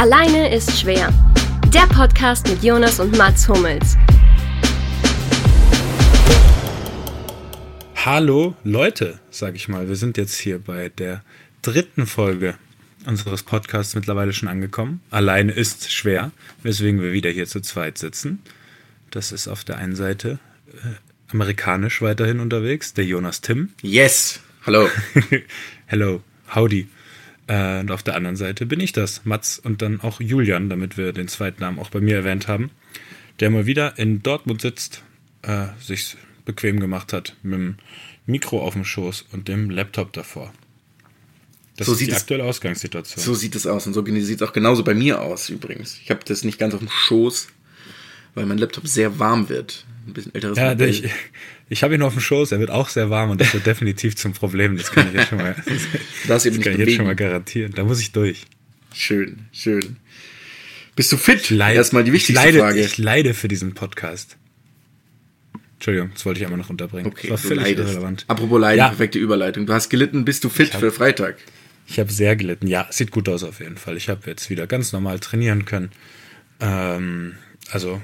[0.00, 1.12] Alleine ist schwer.
[1.74, 3.98] Der Podcast mit Jonas und Mats Hummels.
[7.96, 9.88] Hallo Leute, sag ich mal.
[9.90, 11.22] Wir sind jetzt hier bei der
[11.60, 12.54] dritten Folge
[13.04, 15.02] unseres Podcasts mittlerweile schon angekommen.
[15.10, 16.30] Alleine ist schwer,
[16.62, 18.40] weswegen wir wieder hier zu zweit sitzen.
[19.10, 20.38] Das ist auf der einen Seite
[20.82, 20.94] äh,
[21.30, 23.74] amerikanisch weiterhin unterwegs, der Jonas Tim.
[23.82, 24.88] Yes, hallo.
[25.88, 26.22] Hello,
[26.54, 26.88] howdy.
[27.50, 30.96] Äh, und auf der anderen Seite bin ich das, Mats und dann auch Julian, damit
[30.96, 32.70] wir den zweiten Namen auch bei mir erwähnt haben,
[33.40, 35.02] der mal wieder in Dortmund sitzt,
[35.42, 37.74] äh, sich bequem gemacht hat mit dem
[38.26, 40.52] Mikro auf dem Schoß und dem Laptop davor.
[41.76, 43.24] Das So ist sieht die es- aktuelle Ausgangssituation.
[43.24, 45.98] So sieht es aus und so sieht es auch genauso bei mir aus übrigens.
[46.02, 47.48] Ich habe das nicht ganz auf dem Schoß,
[48.34, 49.84] weil mein Laptop sehr warm wird.
[50.06, 50.88] Ein bisschen älteres ja, Modell.
[50.88, 51.04] ich,
[51.68, 54.16] ich habe ihn auf dem Schoß, er wird auch sehr warm und das wird definitiv
[54.16, 54.76] zum Problem.
[54.76, 55.54] Das kann ich jetzt schon mal,
[56.28, 57.72] das eben kann ich jetzt schon mal garantieren.
[57.74, 58.46] Da muss ich durch.
[58.94, 59.96] Schön, schön.
[60.96, 61.40] Bist du fit?
[61.42, 62.80] Ich leide, Erstmal die wichtigste ich leide, Frage.
[62.80, 64.36] Ich leide für diesen Podcast.
[65.74, 67.06] Entschuldigung, das wollte ich einmal noch unterbringen.
[67.06, 67.88] okay, das war völlig leidest.
[67.90, 68.24] irrelevant.
[68.28, 68.88] Apropos Leiden, Ja.
[68.88, 69.64] perfekte Überleitung.
[69.66, 71.36] Du hast gelitten, bist du fit hab- für Freitag?
[71.86, 72.66] Ich habe sehr gelitten.
[72.66, 73.96] Ja, sieht gut aus auf jeden Fall.
[73.96, 75.90] Ich habe jetzt wieder ganz normal trainieren können.
[76.60, 77.34] Ähm,
[77.70, 78.02] also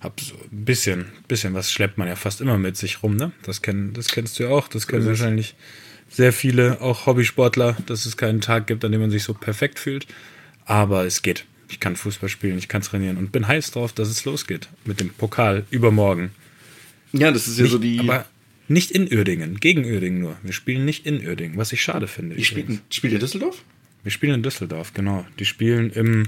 [0.00, 3.32] habe so ein bisschen, bisschen was schleppt man ja fast immer mit sich rum, ne?
[3.42, 4.68] Das, kenn, das kennst du ja auch.
[4.68, 5.54] Das kennen wahrscheinlich
[6.08, 9.78] sehr viele, auch Hobbysportler, dass es keinen Tag gibt, an dem man sich so perfekt
[9.78, 10.06] fühlt.
[10.64, 11.44] Aber es geht.
[11.68, 15.00] Ich kann Fußball spielen, ich kann trainieren und bin heiß drauf, dass es losgeht mit
[15.00, 16.30] dem Pokal übermorgen.
[17.12, 17.98] Ja, das ist ja Nicht, so die.
[18.00, 18.26] aber
[18.68, 20.36] nicht in Uerdingen, gegen Uerdingen nur.
[20.42, 22.36] Wir spielen nicht in Uerdingen, was ich schade finde.
[22.36, 22.82] die übrigens.
[22.90, 23.62] spielt, in Düsseldorf?
[24.02, 25.26] Wir spielen in Düsseldorf, genau.
[25.38, 26.24] Die spielen im,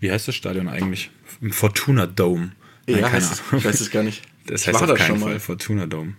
[0.00, 1.10] wie heißt das Stadion eigentlich?
[1.40, 2.52] Im Fortuna Dome.
[2.86, 4.22] Nein, ja, heißt es, ich weiß es gar nicht.
[4.46, 5.40] Das Ich heißt war auf da keinen schon Fall mal.
[5.40, 6.16] Fortuna Dome.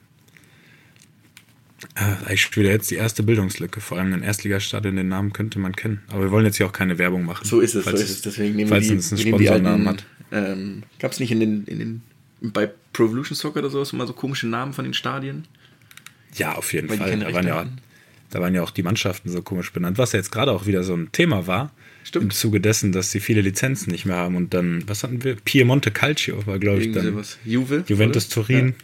[1.96, 3.82] Äh, ich spiele jetzt die erste Bildungslücke.
[3.82, 6.02] Vor allem ein Erstligastadion, den Namen könnte man kennen.
[6.10, 7.46] Aber wir wollen jetzt hier auch keine Werbung machen.
[7.46, 8.22] So ist es, so ist es.
[8.24, 10.06] Deswegen nehmen falls wir die, es einen Sponsornamen hat.
[10.32, 12.02] ähm, Gab es nicht in den, in den
[12.42, 15.48] bei Pro Evolution Soccer oder sowas immer so komische Namen von den Stadien?
[16.34, 17.20] Ja, auf jeden Weil Fall.
[17.20, 17.66] Da waren, ja,
[18.32, 20.84] da waren ja auch die Mannschaften so komisch benannt, was ja jetzt gerade auch wieder
[20.84, 21.72] so ein Thema war.
[22.06, 22.24] Stimmt.
[22.26, 24.36] Im Zuge dessen, dass sie viele Lizenzen nicht mehr haben.
[24.36, 25.36] Und dann, was hatten wir?
[25.38, 27.04] Piemonte Calcio war, glaube ich, dann.
[27.04, 27.40] sowas.
[27.44, 27.84] Juve?
[27.88, 28.46] Juventus oder?
[28.46, 28.76] Turin.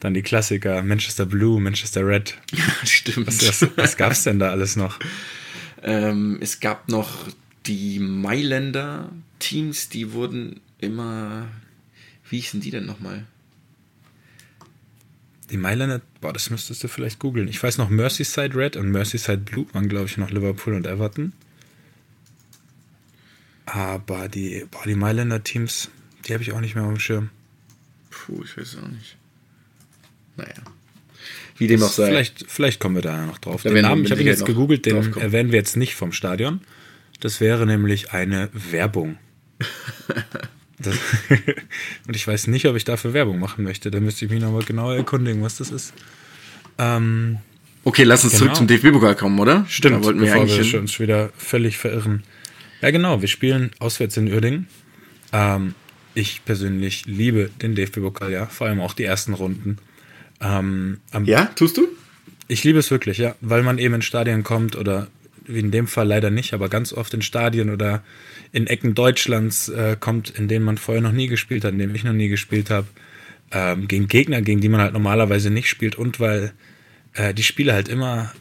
[0.00, 2.36] Dann die Klassiker Manchester Blue, Manchester Red.
[2.52, 3.26] Ja, stimmt.
[3.26, 4.98] Was, was gab es denn da alles noch?
[5.82, 7.28] ähm, es gab noch
[7.64, 11.48] die Mailänder Teams, die wurden immer.
[12.28, 13.26] Wie hießen die denn nochmal?
[15.50, 17.48] Die Mailänder, boah, das müsstest du vielleicht googeln.
[17.48, 21.32] Ich weiß noch, Merseyside Red und Merseyside Blue waren, glaube ich, noch Liverpool und Everton.
[23.74, 25.90] Aber die, boah, die Mailänder Teams,
[26.26, 27.30] die habe ich auch nicht mehr auf dem Schirm.
[28.10, 29.16] Puh, ich weiß auch nicht.
[30.36, 30.54] Naja.
[31.58, 32.06] Wie dem auch sei.
[32.06, 33.62] Vielleicht, vielleicht kommen wir da noch drauf.
[33.64, 36.60] Da den Namen, ich habe ihn jetzt gegoogelt, den erwähnen wir jetzt nicht vom Stadion.
[37.18, 39.18] Das wäre nämlich eine Werbung.
[40.76, 40.98] Das,
[42.08, 43.92] und ich weiß nicht, ob ich dafür Werbung machen möchte.
[43.92, 45.94] Da müsste ich mich nochmal genauer erkundigen, was das ist.
[46.78, 47.38] Ähm,
[47.84, 48.44] Okay, lass uns Genau.
[48.46, 49.64] zurück zum DFB-Pokal kommen, oder?
[49.68, 52.24] Stimmt, Da wollten wir bevor eigentlich wir uns wieder völlig verirren.
[52.84, 54.66] Ja, genau, wir spielen auswärts in Uerdingen.
[55.32, 55.74] Ähm,
[56.14, 59.78] ich persönlich liebe den DFB-Pokal, ja, vor allem auch die ersten Runden.
[60.42, 61.88] Ähm, Ja, tust du?
[62.46, 65.08] Ich liebe es wirklich, ja, weil man eben in Stadien kommt oder
[65.46, 68.04] wie in dem Fall leider nicht, aber ganz oft in Stadien oder
[68.52, 71.94] in Ecken Deutschlands äh, kommt, in denen man vorher noch nie gespielt hat, in denen
[71.94, 72.86] ich noch nie gespielt habe,
[73.50, 76.52] ähm, gegen Gegner, gegen die man halt normalerweise nicht spielt und weil
[77.14, 78.34] äh, die Spiele halt immer,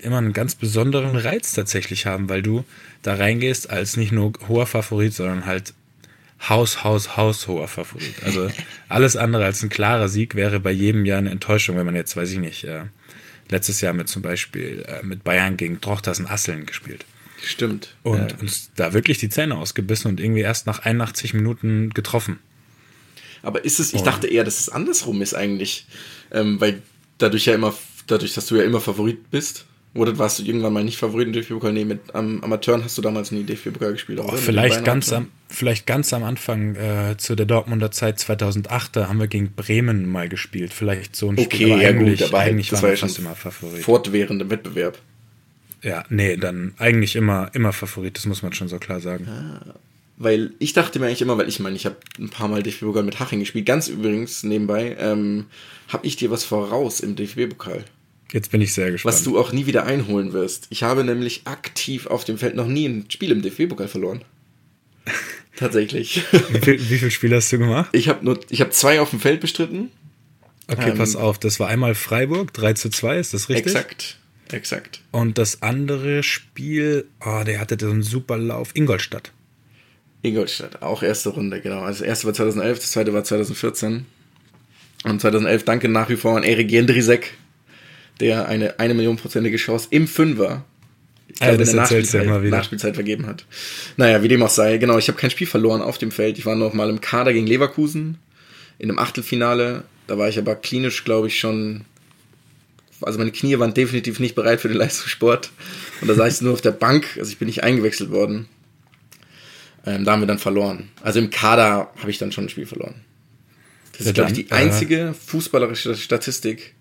[0.00, 2.64] immer einen ganz besonderen Reiz tatsächlich haben, weil du
[3.02, 5.74] da reingehst als nicht nur hoher Favorit, sondern halt
[6.48, 8.22] Haus, Haus, Haus hoher Favorit.
[8.24, 8.50] Also
[8.88, 12.16] alles andere als ein klarer Sieg wäre bei jedem Jahr eine Enttäuschung, wenn man jetzt,
[12.16, 12.82] weiß ich nicht, äh,
[13.50, 17.04] letztes Jahr mit zum Beispiel äh, mit Bayern gegen Trochtersen Asseln gespielt.
[17.42, 17.94] Stimmt.
[18.02, 18.38] Und Ja.
[18.40, 22.38] uns da wirklich die Zähne ausgebissen und irgendwie erst nach 81 Minuten getroffen.
[23.42, 25.86] Aber ist es, ich dachte eher, dass es andersrum ist eigentlich.
[26.32, 26.80] Ähm, weil
[27.18, 27.74] dadurch ja immer,
[28.06, 31.32] dadurch, dass du ja immer Favorit bist, oder warst du irgendwann mal nicht Favorit im
[31.32, 31.72] DFB-Pokal?
[31.72, 34.18] Nee, mit am Amateuren hast du damals nie DFB-Pokal gespielt.
[34.20, 35.32] Oh, vielleicht, ganz Amateuren?
[35.48, 39.52] am, vielleicht ganz am Anfang äh, zu der Dortmunder Zeit 2008, da haben wir gegen
[39.52, 40.72] Bremen mal gespielt.
[40.72, 43.18] Vielleicht so ein Okay, Spiel, aber ja eigentlich, gut, aber eigentlich das waren war fast
[43.20, 43.82] immer Favorit.
[43.84, 44.98] Fortwährend im Wettbewerb.
[45.82, 49.28] Ja, nee, dann eigentlich immer, immer Favorit, das muss man schon so klar sagen.
[50.16, 53.04] Weil ich dachte mir eigentlich immer, weil ich meine, ich habe ein paar Mal DFB-Pokal
[53.04, 53.66] mit Haching gespielt.
[53.66, 55.46] Ganz übrigens nebenbei, ähm,
[55.88, 57.84] habe ich dir was voraus im DFB-Pokal.
[58.34, 59.14] Jetzt bin ich sehr gespannt.
[59.14, 60.66] Was du auch nie wieder einholen wirst.
[60.70, 64.24] Ich habe nämlich aktiv auf dem Feld noch nie ein Spiel im DFB-Pokal verloren.
[65.56, 66.24] Tatsächlich.
[66.50, 67.90] wie, viel, viele Spiele hast du gemacht?
[67.92, 69.92] Ich habe nur, ich habe zwei auf dem Feld bestritten.
[70.66, 73.66] Okay, Ähm, pass auf, das war einmal Freiburg, 3 zu 2, ist das richtig?
[73.66, 74.18] Exakt.
[74.50, 75.00] Exakt.
[75.12, 79.30] Und das andere Spiel, oh, der hatte so einen super Lauf, Ingolstadt.
[80.22, 81.82] Ingolstadt, auch erste Runde, genau.
[81.82, 84.06] Also das erste war 2011, das zweite war 2014.
[85.04, 87.34] Und 2011 danke nach wie vor an Erik Jendrisek,
[88.20, 90.64] der eine eine Million prozentige Chance im Fünfer
[91.34, 92.56] ich glaube, das in der erzählst du Nachspielzeit, immer wieder.
[92.56, 93.44] Nachspielzeit vergeben hat.
[93.96, 94.78] Naja, wie dem auch sei.
[94.78, 96.38] Genau, ich habe kein Spiel verloren auf dem Feld.
[96.38, 98.18] Ich war noch mal im Kader gegen Leverkusen
[98.78, 99.82] in einem Achtelfinale.
[100.06, 101.84] Da war ich aber klinisch, glaube ich, schon.
[103.00, 105.50] Also meine Knie waren definitiv nicht bereit für den Leistungssport.
[106.00, 107.16] Und da saß ich nur auf der Bank.
[107.18, 108.46] Also ich bin nicht eingewechselt worden.
[109.84, 110.88] Ähm, da haben wir dann verloren.
[111.02, 112.94] Also im Kader habe ich dann schon ein Spiel verloren.
[113.92, 116.73] Das ist, Ja, glaube ich, die einzige fußballerische Statistik,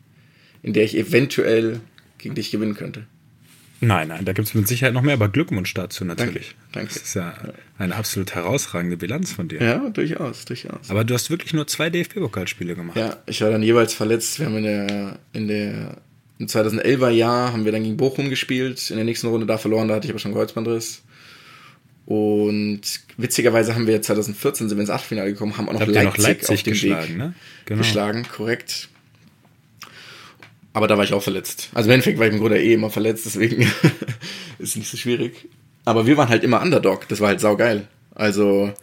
[0.64, 1.80] in der ich eventuell
[2.18, 3.06] gegen dich gewinnen könnte.
[3.82, 6.56] Nein, nein, da gibt es mit Sicherheit noch mehr, aber Glückwunsch dazu natürlich.
[6.72, 6.94] danke.
[6.94, 7.34] Das ist ja
[7.78, 9.62] eine absolut herausragende Bilanz von dir.
[9.62, 10.90] Ja, durchaus, durchaus.
[10.90, 12.98] Aber du hast wirklich nur zwei DFB-Pokalspiele gemacht.
[12.98, 14.40] Ja, ich war dann jeweils verletzt.
[14.40, 15.98] Wir haben in der, in der
[16.40, 18.90] im 2011er Jahr haben wir dann gegen Bochum gespielt.
[18.90, 21.04] In der nächsten Runde da verloren, da hatte ich aber schon Kreuzbandriss.
[22.06, 22.82] Und
[23.18, 26.18] witzigerweise haben wir 2014 sind wir ins Achtelfinale gekommen, haben auch noch Habt Leipzig, noch
[26.18, 27.34] Leipzig auf dem geschlagen, Weg ne?
[27.66, 27.78] Genau.
[27.80, 28.90] geschlagen, korrekt.
[30.74, 31.70] Aber da war ich auch verletzt.
[31.74, 33.72] Also im Endeffekt war ich im Grunde eh immer verletzt, deswegen
[34.60, 35.48] ist nicht so schwierig.
[35.86, 37.88] Aber wir waren halt immer Underdog, das war halt saugeil.
[38.16, 38.74] Also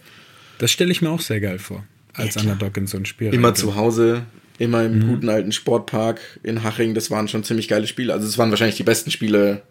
[0.59, 1.85] Das stelle ich mir auch sehr geil vor,
[2.15, 2.43] als Ja.
[2.43, 3.35] Underdog in so ein Spiel.
[3.35, 4.23] immer zu Hause,
[4.59, 5.09] immer im Mhm.
[5.09, 6.95] guten alten Sportpark in Haching.
[6.95, 8.13] Das waren schon ziemlich geile Spiele.
[8.13, 9.63] Also es waren wahrscheinlich die besten Spiele.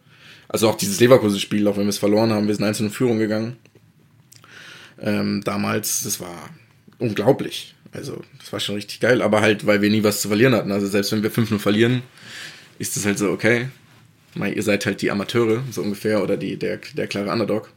[0.50, 3.20] Also auch dieses Leverkusen-Spiel, auch wenn wir es verloren haben, wir sind einzeln in Führung
[3.20, 3.56] gegangen.
[5.00, 6.50] Ähm, damals, das war
[6.98, 7.76] unglaublich.
[7.92, 10.72] Also das war schon richtig geil, aber halt, weil wir nie was zu verlieren hatten.
[10.72, 12.04] Also selbst wenn wir 5-0 verlieren,
[12.78, 13.68] ist es halt so, okay,
[14.36, 17.72] mal, ihr seid halt die Amateure, so ungefähr, oder die, der, der klare Underdog.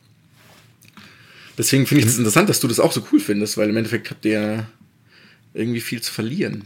[1.59, 4.11] Deswegen finde ich es interessant, dass du das auch so cool findest, weil im Endeffekt
[4.11, 4.67] habt ihr
[5.55, 6.65] irgendwie viel zu verlieren.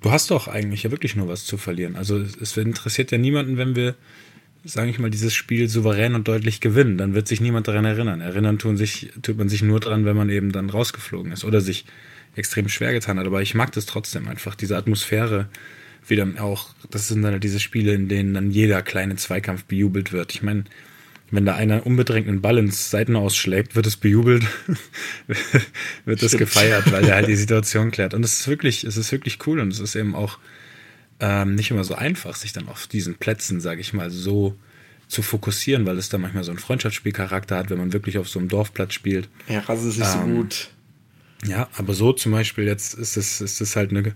[0.00, 1.96] Du hast doch eigentlich ja wirklich nur was zu verlieren.
[1.96, 3.94] Also es, es interessiert ja niemanden, wenn wir,
[4.64, 6.98] sage ich mal, dieses Spiel souverän und deutlich gewinnen.
[6.98, 8.20] Dann wird sich niemand daran erinnern.
[8.20, 11.60] Erinnern tun sich, tut man sich nur dran, wenn man eben dann rausgeflogen ist oder
[11.60, 11.84] sich
[12.34, 13.26] extrem schwer getan hat.
[13.26, 15.48] Aber ich mag das trotzdem einfach, diese Atmosphäre,
[16.06, 19.64] wie dann auch, das sind dann halt diese Spiele, in denen dann jeder kleine Zweikampf
[19.64, 20.34] bejubelt wird.
[20.34, 20.64] Ich meine,
[21.30, 24.44] wenn da einer unbedrängt einen Ball ins Seiten ausschlägt, wird es bejubelt,
[26.04, 26.40] wird es Stimmt.
[26.40, 28.14] gefeiert, weil er halt die Situation klärt.
[28.14, 30.38] Und es ist wirklich, es ist wirklich cool und es ist eben auch
[31.20, 34.56] ähm, nicht immer so einfach, sich dann auf diesen Plätzen, sage ich mal, so
[35.08, 38.38] zu fokussieren, weil es dann manchmal so einen Freundschaftsspielcharakter hat, wenn man wirklich auf so
[38.38, 39.28] einem Dorfplatz spielt.
[39.48, 40.70] Ja, Rasse ist nicht so Ähm, gut.
[41.44, 44.14] Ja, aber so zum Beispiel jetzt ist es, ist es halt eine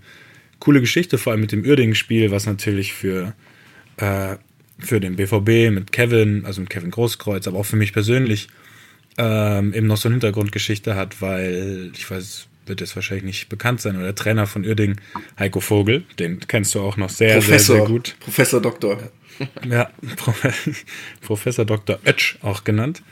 [0.59, 3.33] coole Geschichte, vor allem mit dem Uerdingen-Spiel, was natürlich für,
[3.97, 4.37] äh,
[4.79, 8.47] für den BVB mit Kevin, also mit Kevin Großkreuz, aber auch für mich persönlich
[9.17, 13.81] ähm, eben noch so eine Hintergrundgeschichte hat, weil ich weiß, wird jetzt wahrscheinlich nicht bekannt
[13.81, 15.01] sein, oder der Trainer von Uerdingen,
[15.39, 18.15] Heiko Vogel, den kennst du auch noch sehr, Professor, sehr, sehr gut.
[18.19, 19.11] Professor Doktor.
[19.69, 20.33] Ja, Pro
[21.21, 21.99] Professor Dr.
[22.05, 23.03] Oetsch auch genannt,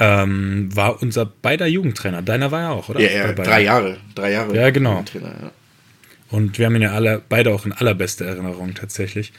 [0.00, 2.22] ähm, war unser beider Jugendtrainer.
[2.22, 3.00] Deiner war ja auch, oder?
[3.00, 3.98] Ja, ja, drei Jahre.
[4.14, 4.54] Drei Jahre.
[4.54, 5.04] Ja, genau.
[5.14, 5.52] Ja.
[6.30, 9.32] Und wir haben ihn ja alle, beide auch in allerbeste Erinnerung tatsächlich.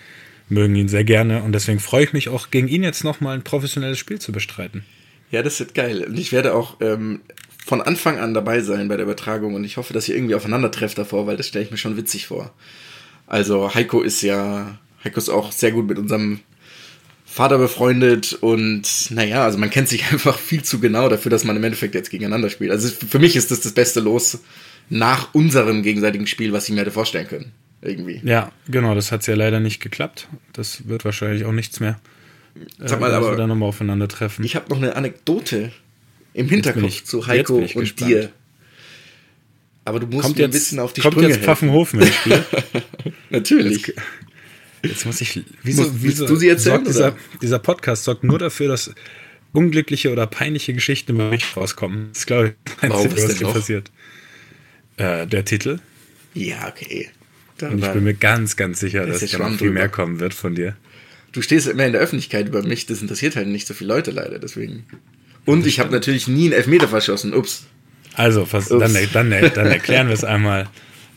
[0.48, 1.44] Mögen ihn sehr gerne.
[1.44, 4.86] Und deswegen freue ich mich auch, gegen ihn jetzt nochmal ein professionelles Spiel zu bestreiten.
[5.31, 6.04] ja, das wird geil.
[6.04, 7.22] Und ich werde auch ähm,
[7.66, 10.69] von Anfang an dabei sein bei der Übertragung und ich hoffe, dass ihr irgendwie aufeinander
[10.69, 12.54] trefft davor, weil das stelle ich mir schon witzig vor.
[13.25, 16.42] Also Heiko ist ja, Heiko ist auch sehr gut mit unserem
[17.36, 21.58] Vater befreundet und naja, also man kennt sich einfach viel zu genau dafür, dass man
[21.58, 22.72] im Endeffekt jetzt gegeneinander spielt.
[22.72, 24.39] Also für mich ist das das beste Los
[24.89, 27.51] nach unserem gegenseitigen Spiel, was ich mir hätte vorstellen können.
[27.82, 28.22] Irgendwie.
[28.24, 30.30] Ja, genau, das hat ja leider nicht geklappt.
[30.54, 32.00] Das wird wahrscheinlich auch nichts mehr.
[32.80, 34.46] Sag mal, dass aber- wir nochmal aufeinandertreffen.
[34.46, 35.74] Ich habe noch eine Anekdote
[36.34, 38.12] im Hinterkopf zu jetzt Heiko und gespannt.
[38.12, 38.30] dir.
[39.84, 41.46] Aber du musst kommt mir jetzt, ein bisschen auf die kommt Sprünge jetzt helfen.
[41.48, 42.44] Pfaffenhofen ins Spiel.
[43.30, 43.94] Natürlich.
[44.89, 45.44] Jetzt muss ich.
[45.63, 48.94] Wieso, willst wieso du sie erzählen, sorgt dieser, dieser Podcast sorgt nur dafür, dass
[49.54, 52.10] unglückliche oder peinliche Geschichten über mich rauskommen.
[52.12, 53.92] Das ist, glaube ich, das Einzige, was hier passiert.
[54.98, 55.80] Äh, der Titel.
[56.34, 57.10] Ja, okay.
[57.62, 59.72] Und ich Dann- bin mir ganz, ganz sicher, dass da noch viel drüber.
[59.72, 60.75] mehr kommen wird von dir.
[61.32, 64.12] du stehst immer in der Öffentlichkeit über mich, das interessiert halt nicht so viele Leute
[64.12, 64.86] leider, deswegen.
[65.46, 67.34] Und ich habe natürlich nie einen Elfmeter verschossen.
[67.34, 67.65] Ups.
[68.13, 68.94] Also, was, Ups.
[68.94, 70.68] dann, dann, dann erklären wir es einmal.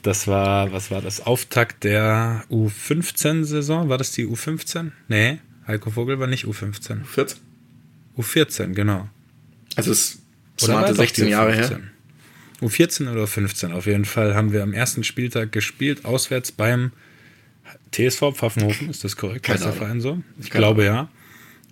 [0.08, 1.26] Das war, was war das?
[1.26, 3.90] Auftakt der U15-Saison?
[3.90, 4.92] War das die U15?
[5.06, 7.04] Nee, Heiko Vogel war nicht U15.
[7.04, 7.38] 14.
[8.16, 9.06] U14, genau.
[9.76, 10.20] Also es
[10.58, 11.80] smarte doch die 16 Jahre her.
[12.62, 16.92] U15 U14 oder 15 auf jeden Fall haben wir am ersten Spieltag gespielt, auswärts beim
[17.92, 19.42] TSV Pfaffenhofen, ist das korrekt?
[19.42, 19.78] Keine Heißt der Ahnung.
[19.78, 20.22] Verein so?
[20.40, 21.10] Ich Keine glaube ja.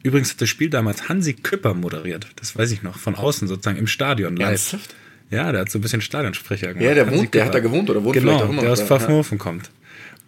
[0.02, 3.78] Übrigens hat das Spiel damals Hansi Küpper moderiert, das weiß ich noch, von außen sozusagen
[3.78, 4.50] im Stadion live.
[4.50, 4.94] Ernsthaft?
[5.30, 6.84] Ja, der hat so ein bisschen Stadionsprecher gemacht.
[6.84, 8.82] Ja, der wohnt, der hat da gewohnt oder wohnt Genau, vielleicht auch immer der aus
[8.82, 9.70] Pfaffenhofen kommt.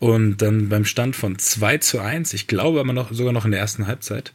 [0.00, 3.50] Und dann beim Stand von 2 zu 1, ich glaube aber noch, sogar noch in
[3.50, 4.32] der ersten Halbzeit,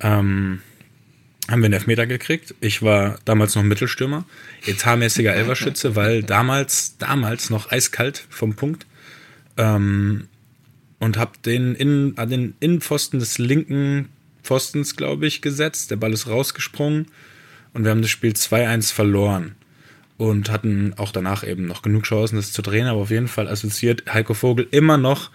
[0.00, 0.60] ähm,
[1.48, 2.54] haben wir einen Elfmeter gekriegt.
[2.60, 4.24] Ich war damals noch Mittelstürmer,
[4.66, 8.86] etatmäßiger Elverschütze, weil damals, damals noch eiskalt vom Punkt.
[9.56, 10.28] Ähm,
[11.00, 14.08] und habe den, in, an den Innenpfosten des linken
[14.42, 15.90] Pfostens, glaube ich, gesetzt.
[15.90, 17.08] Der Ball ist rausgesprungen
[17.74, 19.54] und wir haben das Spiel 2-1 verloren.
[20.16, 23.48] Und hatten auch danach eben noch genug Chancen, das zu drehen, aber auf jeden Fall
[23.48, 25.30] assoziiert Heiko Vogel immer noch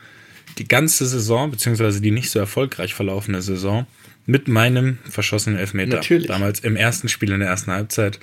[0.58, 3.88] die ganze Saison, beziehungsweise die nicht so erfolgreich verlaufene Saison,
[4.26, 5.96] mit meinem verschossenen Elfmeter.
[5.96, 6.28] Natürlich.
[6.28, 8.20] Damals im ersten Spiel in der ersten Halbzeit.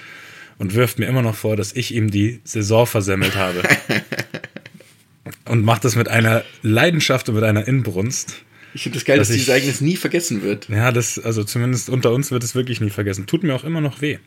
[0.58, 3.62] Und wirft mir immer noch vor, dass ich ihm die Saison versemmelt habe.
[5.44, 8.36] und macht das mit einer Leidenschaft und mit einer Inbrunst.
[8.72, 10.68] Ich finde das geil, dass, Dass dieses Ereignis nie vergessen wird.
[10.68, 13.26] Ja, das, also zumindest unter uns wird es wirklich nie vergessen.
[13.26, 14.18] Tut mir auch immer noch weh.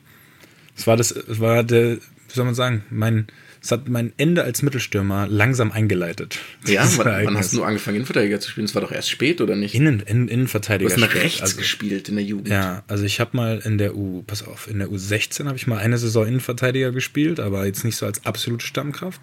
[0.76, 1.98] Es war das, es war der,
[2.30, 3.28] wie soll man sagen, mein,
[3.62, 6.40] es hat mein Ende als Mittelstürmer langsam eingeleitet.
[6.68, 8.68] Ja, wann, hast du angefangen, Innenverteidiger zu spielen?
[8.68, 9.74] Das war doch erst spät, oder nicht?
[9.74, 10.92] Innen, in, du Innenverteidiger.
[10.92, 11.24] hast nach spielt.
[11.24, 12.50] rechts also, gespielt in der Jugend.
[12.50, 15.68] Ja, also ich habe mal in der U, pass auf, in der U16 habe ich
[15.68, 19.22] mal eine Saison Innenverteidiger gespielt, aber jetzt nicht so als absolute Stammkraft.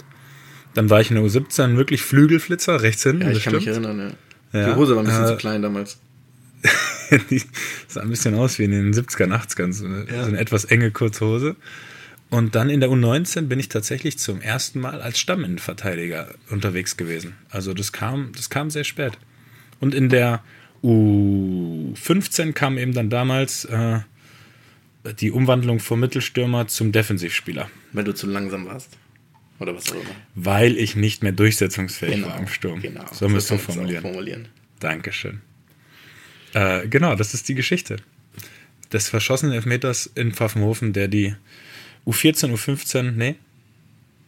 [0.74, 3.22] Dann war ich in der U17 wirklich Flügelflitzer, rechts hinten.
[3.22, 3.98] Ja, ich kann mich erinnern,
[4.52, 4.60] ja.
[4.60, 5.98] Ja, Die Hose war ein bisschen äh, zu klein damals.
[7.30, 7.42] Die
[7.88, 10.22] sah ein bisschen aus wie in den 70er, 80ern, so eine, Ja.
[10.22, 11.56] so eine etwas enge kurze Hose.
[12.28, 17.34] Und dann in der U19 bin ich tatsächlich zum ersten Mal als Stamminnenverteidiger unterwegs gewesen.
[17.50, 19.12] Also das kam, das kam sehr spät.
[19.78, 20.42] Und in der
[20.82, 24.00] U15 kam eben dann damals äh,
[25.20, 28.90] die Umwandlung vom Mittelstürmer zum Defensivspieler, Weil du zu langsam warst.
[29.58, 30.04] Oder was auch immer.
[30.34, 32.82] weil ich nicht mehr durchsetzungsfähig war im Sturm.
[32.82, 33.04] Genau.
[33.10, 34.02] So du auch formulieren.
[34.02, 34.48] formulieren.
[34.80, 35.40] Dankeschön.
[36.52, 37.96] Äh, genau, das ist die Geschichte
[38.92, 41.34] des verschossenen Elfmeters in Pfaffenhofen, der die
[42.06, 43.36] U14, U15, nee,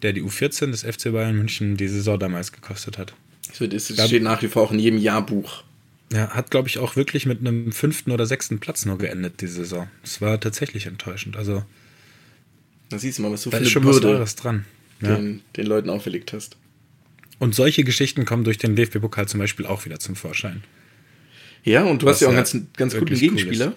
[0.02, 3.14] der die U14 des FC Bayern München die Saison damals gekostet hat.
[3.58, 3.78] Ja.
[3.78, 5.64] steht nach wie vor auch in jedem Jahrbuch.
[6.12, 9.46] Ja, hat, glaube ich, auch wirklich mit einem fünften oder sechsten Platz nur geendet, die
[9.46, 9.88] Saison.
[10.02, 11.36] Das war tatsächlich enttäuschend.
[11.36, 11.64] Also,
[12.88, 14.64] Da siehst du mal, was ist schon was Bürde Wahres dran.
[15.00, 15.16] Ja.
[15.16, 16.56] den, den Leuten auferlegt hast.
[17.38, 20.64] Und solche Geschichten kommen durch den DFB-Pokal zum Beispiel auch wieder zum Vorschein.
[21.62, 23.74] Ja, und du Was hast ja auch einen ganz, ganz guten wirklich cool Gegenspieler,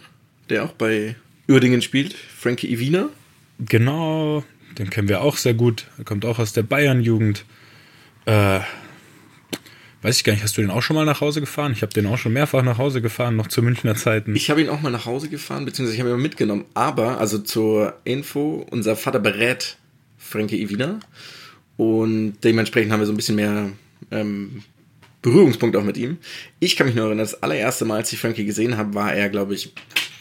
[0.50, 1.15] der auch bei
[1.48, 3.10] Uerdingen spielt, Frankie Iwina.
[3.68, 4.44] Genau,
[4.77, 5.88] den kennen wir auch sehr gut.
[5.98, 7.46] Er kommt auch aus der Bayern-Jugend.
[8.25, 8.60] Äh,
[10.01, 11.72] weiß ich gar nicht, hast du den auch schon mal nach Hause gefahren?
[11.74, 14.36] Ich habe den auch schon mehrfach nach Hause gefahren, noch zu Münchner Zeiten.
[14.36, 16.65] Ich habe ihn auch mal nach Hause gefahren, beziehungsweise ich habe ihn mal mitgenommen.
[16.74, 19.77] Aber, also zur Info, unser Vater berät
[20.18, 21.00] Frankie Iwina.
[21.77, 23.72] Und dementsprechend haben wir so ein bisschen mehr
[24.10, 24.63] ähm,
[25.22, 26.18] Berührungspunkt auch mit ihm.
[26.60, 29.30] Ich kann mich nur erinnern, das allererste Mal, als ich Frankie gesehen habe, war er,
[29.30, 29.74] glaube ich,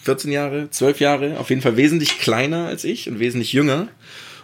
[0.02, 3.88] 14 Jahre, 12 Jahre, auf jeden Fall wesentlich kleiner als ich und wesentlich jünger.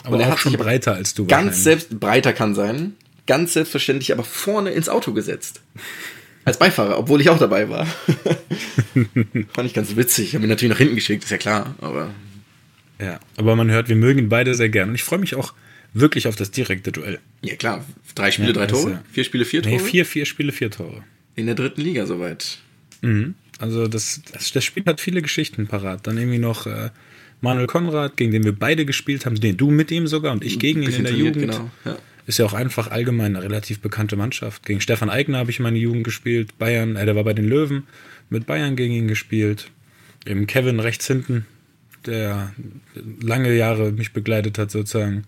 [0.05, 2.95] aber und er auch hat schon breiter als du ganz selbst breiter kann sein,
[3.27, 5.61] ganz selbstverständlich aber vorne ins Auto gesetzt.
[6.45, 7.87] Als Beifahrer, obwohl ich auch dabei war.
[9.53, 10.29] Fand ich ganz witzig.
[10.29, 12.15] Ich habe ihn natürlich nach hinten geschickt, ist ja klar, aber
[13.01, 14.91] Ja, aber man hört, wir mögen ihn beide sehr gern.
[14.91, 15.55] Und ich freue mich auch
[15.93, 17.19] wirklich auf das direkte Duell.
[17.43, 17.85] ja klar,
[18.15, 19.75] drei Spiele, Ja, drei Tore, ja- vier Spiele, vier Tore.
[19.75, 21.03] Nee, vier, vier Spiele, vier Tore.
[21.35, 22.59] In der dritten Liga soweit.
[23.03, 23.35] Mhm.
[23.59, 26.07] Also das, das, das Spiel hat viele Geschichten parat.
[26.07, 26.91] Dann irgendwie noch äh,
[27.41, 29.35] Manuel Konrad, gegen den wir beide gespielt haben.
[29.35, 31.39] Nee, du mit ihm sogar und ich gegen ihn in der Jugend.
[31.39, 31.71] Genau.
[31.85, 31.97] Ja.
[32.27, 34.67] Ist ja auch einfach allgemein eine relativ bekannte Mannschaft.
[34.67, 36.59] Gegen Stefan Eigner habe ich in meiner Jugend gespielt.
[36.59, 37.85] Bayern, äh, der war bei den Löwen,
[38.31, 39.71] mit Bayern gegen ihn gespielt.
[40.27, 41.47] Eben Kevin rechts hinten,
[42.05, 42.53] der
[43.21, 45.25] lange Jahre mich begleitet hat sozusagen.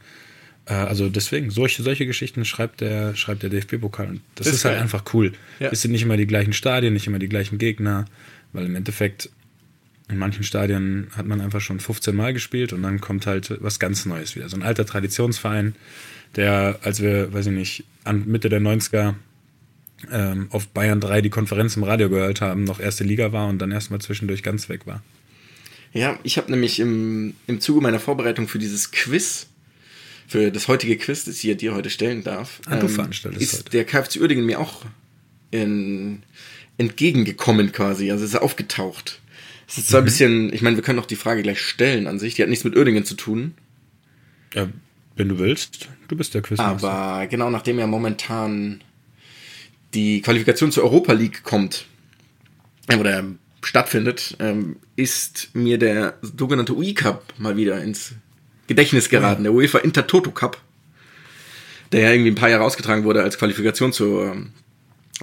[0.68, 4.08] Äh, also deswegen, solche, solche Geschichten schreibt der, schreibt der DFB-Pokal.
[4.08, 5.32] Und Das, Das ist ist halt einfach cool.
[5.58, 5.70] Ja.
[5.72, 8.04] Es sind nicht immer die gleichen Stadien, nicht immer die gleichen Gegner,
[8.52, 9.30] weil im Endeffekt
[10.10, 13.78] in manchen Stadien hat man einfach schon 15 Mal gespielt und dann kommt halt was
[13.78, 14.48] ganz Neues wieder.
[14.48, 15.74] So ein alter Traditionsverein,
[16.36, 19.14] der, als wir, weiß ich nicht, an Mitte der 90er
[20.10, 23.58] ähm, auf Bayern 3 die Konferenz im Radio gehört haben, noch erste Liga war und
[23.58, 25.02] dann erstmal zwischendurch ganz weg war.
[25.92, 29.48] Ja, ich habe nämlich im, im Zuge meiner Vorbereitung für dieses Quiz,
[30.28, 33.70] für das heutige Quiz, das ich dir heute stellen darf, Ah, du veranstaltest ist heute.
[33.70, 34.84] der KFC Uerdingen mir auch
[35.50, 36.22] in,
[36.76, 39.20] entgegengekommen quasi, also ist er aufgetaucht.
[39.66, 39.90] Es ist Mhm.
[39.90, 42.42] zwar ein bisschen, ich meine, wir können auch die Frage gleich stellen an sich, die
[42.42, 43.54] hat nichts mit Uerdingen zu tun,
[44.54, 44.68] Ja,
[45.16, 46.88] wenn du willst, du bist der Quizmaster.
[46.90, 48.82] aber genau nachdem ja momentan
[49.94, 51.86] die Qualifikation zur Europa League kommt,
[52.88, 53.24] äh, oder
[53.62, 58.12] stattfindet, ähm, ist mir der sogenannte UI Cup mal wieder ins
[58.68, 60.60] Gedächtnis geraten, der UEFA Intertoto Cup,
[61.90, 64.36] der ja irgendwie ein paar Jahre ausgetragen wurde als Qualifikation zur,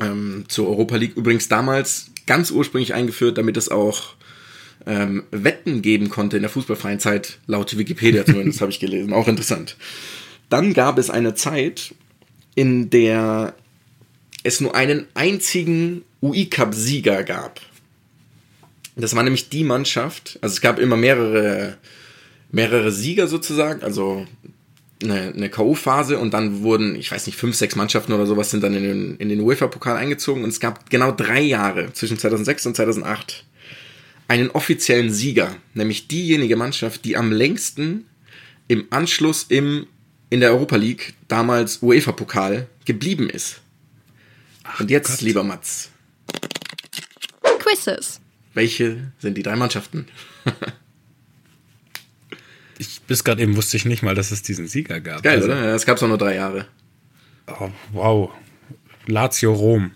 [0.02, 1.16] ähm, zur Europa League.
[1.16, 4.16] Übrigens damals ganz ursprünglich eingeführt, damit es auch
[4.86, 9.14] ähm, Wetten geben konnte in der fußballfreien Zeit, laut Wikipedia zumindest, habe ich gelesen.
[9.14, 9.78] Auch interessant.
[10.50, 11.96] Dann gab es eine Zeit,
[12.56, 13.56] in der
[14.44, 17.62] es nur einen einzigen UI-Cup-Sieger gab.
[18.96, 21.78] Das war nämlich die Mannschaft, also es gab immer mehrere,
[22.52, 24.26] mehrere Sieger sozusagen, also
[25.04, 28.64] eine, eine K.O.-Phase und dann wurden, ich weiß nicht, fünf, sechs Mannschaften oder sowas sind
[28.64, 32.66] dann in den, in den UEFA-Pokal eingezogen und es gab genau drei Jahre zwischen 2006
[32.68, 33.46] und 2008
[34.28, 38.06] einen offiziellen Sieger, nämlich diejenige Mannschaft, die am längsten
[38.68, 39.88] im Anschluss im,
[40.30, 43.62] in der Europa League, damals UEFA-Pokal, geblieben ist.
[44.64, 45.22] Ach und jetzt, Gott.
[45.22, 45.92] lieber Mats,
[47.60, 48.20] Quizzes.
[48.54, 50.08] welche sind die drei Mannschaften?
[52.78, 55.24] Ich, bis gerade eben wusste ich nicht mal, dass es diesen Sieger gab.
[55.24, 55.64] Geil, Also, oder?
[55.64, 56.66] Ja, Es gab auch nur drei Jahre.
[57.48, 58.32] Oh, wow.
[59.08, 59.92] Lazio Rom.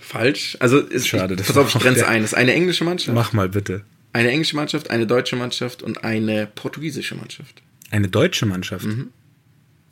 [0.00, 0.56] Falsch.
[0.60, 2.22] Also, ist, Schade, ich, das pass auf, ich grenze ein.
[2.22, 3.84] Es ist eine englische Mannschaft, Mach mal bitte.
[4.12, 7.62] eine englische Mannschaft, eine deutsche Mannschaft und eine portugiesische Mannschaft.
[7.90, 8.84] Eine deutsche Mannschaft.
[8.84, 9.08] Mhm.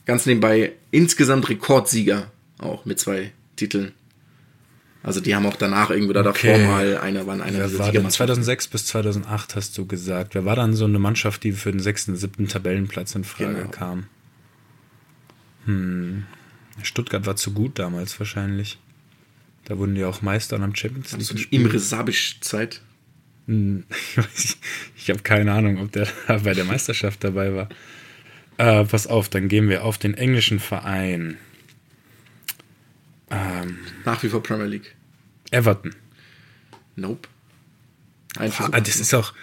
[0.06, 3.92] Ganz nebenbei insgesamt Rekordsieger auch mit zwei Titeln.
[5.04, 6.66] Also die haben auch danach irgendwie da davor Okay.
[6.66, 8.10] mal einer waren einer Wer war denn Siegermannschaften.
[8.10, 10.34] 2006 bis 2008 hast du gesagt?
[10.34, 13.68] Wer war dann so eine Mannschaft, die für den sechsten, siebten Tabellenplatz in Frage Genau.
[13.70, 14.04] kam?
[15.66, 16.24] Hm.
[16.82, 18.78] Stuttgart war zu gut damals wahrscheinlich.
[19.64, 21.52] Da wurden die auch Meister und am Champions League gespielt.
[21.52, 22.80] Imre Sabic-Zeit.
[23.46, 24.56] Hm, Ich, weiß
[24.96, 27.68] ich habe keine Ahnung, ob der bei der Meisterschaft dabei war.
[28.58, 31.38] Äh, pass auf, dann gehen wir auf den englischen Verein.
[33.32, 34.94] Ähm, Nach wie vor Premier League.
[35.50, 35.94] Everton.
[36.96, 37.28] Nope.
[38.36, 38.72] Ein Versuch.
[38.72, 39.34] Ah, das ist auch.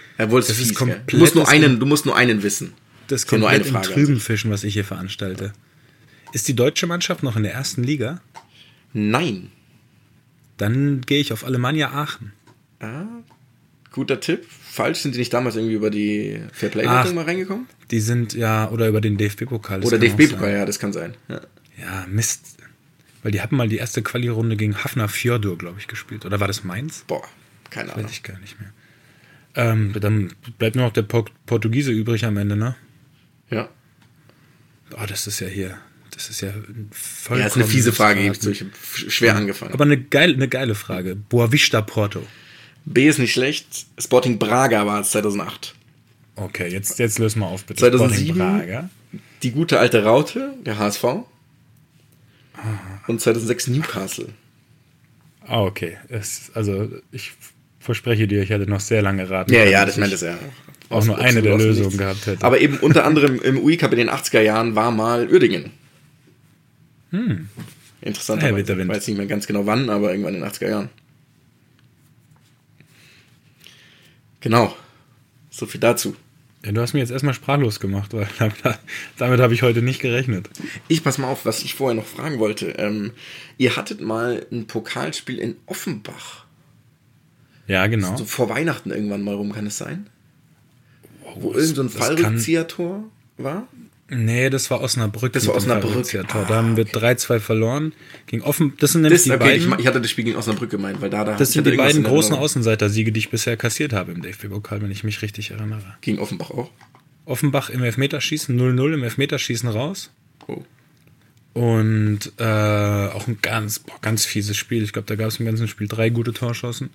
[0.58, 0.75] fies, ist gell?
[0.75, 1.13] komplett.
[1.13, 2.74] Du musst nur einen, du musst nur einen wissen.
[3.08, 3.88] Das ja nur eine im Frage.
[3.88, 5.53] Trüben fischen, was ich hier veranstalte.
[6.31, 8.22] Ist die deutsche Mannschaft noch in der ersten Liga?
[8.93, 9.51] Nein.
[10.58, 12.34] Dann gehe ich auf Alemannia Aachen.
[12.79, 13.05] Ah,
[13.91, 14.46] guter Tipp.
[14.50, 16.39] Falsch, sind die nicht damals irgendwie über die.
[16.53, 17.67] Fairplay-Wertung mal reingekommen?
[17.89, 19.84] Die sind ja, oder über den DFB-Pokal.
[19.84, 21.15] Oder DFB-Pokal, ja, das kann sein.
[21.27, 21.41] Ja.
[21.79, 22.59] Ja, Mist.
[23.23, 26.25] Weil die hatten mal die erste Quali-Runde gegen Hafner Fjordur, glaube ich, gespielt.
[26.25, 27.03] Oder war das Mainz?
[27.07, 27.23] Boah,
[27.69, 28.05] keine Ahnung.
[28.05, 28.71] Weiß ich gar nicht mehr.
[29.55, 32.75] Ähm, dann bleibt nur noch der Por Portugiese übrig am Ende, ne?
[33.49, 33.67] Ja.
[34.93, 35.77] Oh, das ist ja hier.
[36.11, 36.51] Das ist ja
[36.91, 37.39] voll.
[37.39, 38.51] Ja, ist eine fiese Frage, ich zu.
[38.51, 39.73] Ich hab sch- schwer angefangen.
[39.73, 41.15] Aber eine geile, eine geile Frage.
[41.15, 42.25] Boavista Porto.
[42.86, 43.86] B ist nicht schlecht.
[43.99, 45.75] Sporting Braga war es 2008.
[46.36, 47.79] Okay, jetzt, jetzt lösen wir auf, bitte.
[47.82, 48.36] 2007.
[48.36, 48.89] Sporting Braga.
[49.43, 51.03] Die gute alte Raute, der HSV.
[53.10, 54.28] Und 2006 Newcastle.
[55.48, 55.98] Ah, okay.
[56.10, 57.32] Es, also, ich
[57.80, 59.52] verspreche dir, ich hätte noch sehr lange raten.
[59.52, 60.38] Ja, ja, das meinte ich es ja.
[60.89, 62.45] Auch nur eine der Lösungen gehabt hätte.
[62.45, 65.72] Aber eben unter anderem im UI-Cup in den 80er Jahren war mal Uerdingen.
[67.10, 67.50] Hm.
[68.02, 68.43] Interessant.
[68.43, 70.89] Ja, Ich weiß nicht mehr ganz genau wann, aber irgendwann in den 80er Jahren.
[74.39, 74.76] Genau.
[75.50, 76.15] So viel dazu.
[76.65, 78.56] Ja, du hast mich jetzt erstmal sprachlos gemacht, weil damit,
[79.17, 80.50] damit habe ich heute nicht gerechnet.
[80.88, 82.72] Ich pass mal auf, was ich vorher noch fragen wollte.
[82.72, 83.12] Ähm,
[83.58, 86.45] ihr hattet mal ein Pokalspiel in Offenbach.
[87.67, 88.17] Ja, genau.
[88.17, 90.10] So vor Weihnachten irgendwann mal rum, kann es sein?
[91.36, 93.04] Wo irgend so Fallrückzieher-Tor
[93.38, 93.67] war?
[94.10, 95.34] Nee, das war Osnabrück.
[95.34, 96.06] Das war Osnabrück.
[96.15, 97.93] Ah, da haben wir 3-2 verloren.
[98.26, 98.74] Gegen offen.
[98.80, 99.80] Das sind nämlich Das, die okay, ich, beiden.
[99.80, 102.04] ich hatte das Spiel gegen Osnabrück gemeint, weil da, da das ich sind die beiden
[102.04, 102.36] großen.
[102.36, 105.95] Außenseiter-Siege, die ich bisher kassiert habe im DFB-Pokal, wenn ich mich richtig erinnere.
[106.02, 106.72] Gegen Offenbach auch.
[107.26, 110.10] Offenbach im Elfmeterschießen 0-0 im Elfmeterschießen raus.
[110.48, 110.63] Oh.
[111.54, 114.84] Und äh, auch ein ganz, boah, ganz fieses Spiel.
[114.84, 116.89] Ich glaube, da gab es im ganzen Spiel drei gute Torschossen.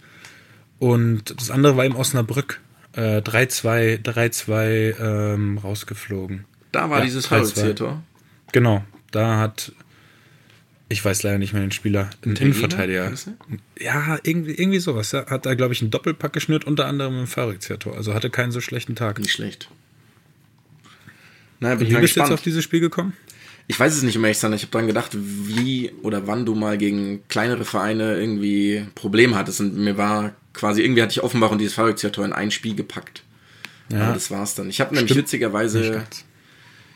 [0.80, 2.60] Und das andere war im Osnabrück.
[2.92, 6.44] Äh, 3-2, 3-2 ähm, rausgeflogen.
[6.74, 7.28] Da war Ja, dieses 3-2.
[7.28, 8.02] Fallrückzieher-Tor.
[8.52, 9.72] Genau, da hat,
[10.88, 12.34] ich weiß leider nicht mehr den Spieler, ein?
[12.34, 13.12] Innenverteidiger.
[13.78, 15.12] Ja, irgendwie, irgendwie sowas.
[15.12, 15.26] Ja.
[15.26, 17.96] Hat da, glaube ich, einen Doppelpack geschnürt, unter anderem im Fallrückzieher-Tor.
[17.96, 19.20] Also hatte keinen so schlechten Tag.
[19.20, 19.70] Nicht schlecht.
[21.60, 23.12] Naja, bin ich Wie bist du jetzt auf dieses Spiel gekommen?
[23.68, 24.52] Ich weiß es nicht, um ehrlich zu sein.
[24.52, 29.60] Ich habe dran gedacht, wie oder wann du mal gegen kleinere Vereine irgendwie Probleme hattest.
[29.60, 33.22] Und mir war quasi, irgendwie hatte ich Offenbach und dieses Fallrückzieher-Tor in ein Spiel gepackt.
[33.90, 34.06] Ja.
[34.06, 34.68] Aber das war's dann.
[34.68, 36.24] Ich habe nämlich witzigerweise, Nicht ganz.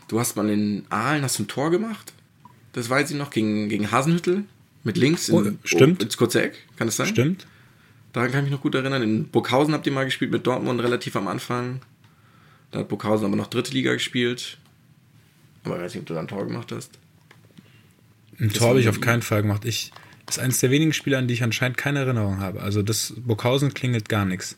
[0.09, 2.13] Du hast mal in Aalen hast du ein Tor gemacht.
[2.73, 4.45] Das weiß ich noch, gegen, gegen Hasenhüttel.
[4.85, 6.03] Mit links in, Oh, stimmt.
[6.03, 6.67] ins kurze Eck.
[6.77, 7.09] Kann das sein?
[7.09, 7.47] Stimmt.
[8.13, 9.03] Daran kann ich mich noch gut erinnern.
[9.03, 11.81] In Burghausen habt ihr mal gespielt mit Dortmund relativ am Anfang.
[12.71, 14.59] Da hat Burghausen aber noch dritte Liga gespielt.
[15.65, 16.93] Aber ich weiß nicht, ob du da ein Tor gemacht hast.
[18.39, 19.65] Ein Tor habe ich auf keinen Fall gemacht.
[19.65, 19.93] Ich
[20.29, 22.61] ist eines der wenigen Spiele, an die ich anscheinend keine Erinnerung habe.
[22.61, 24.57] Also das Burghausen klingelt gar nichts.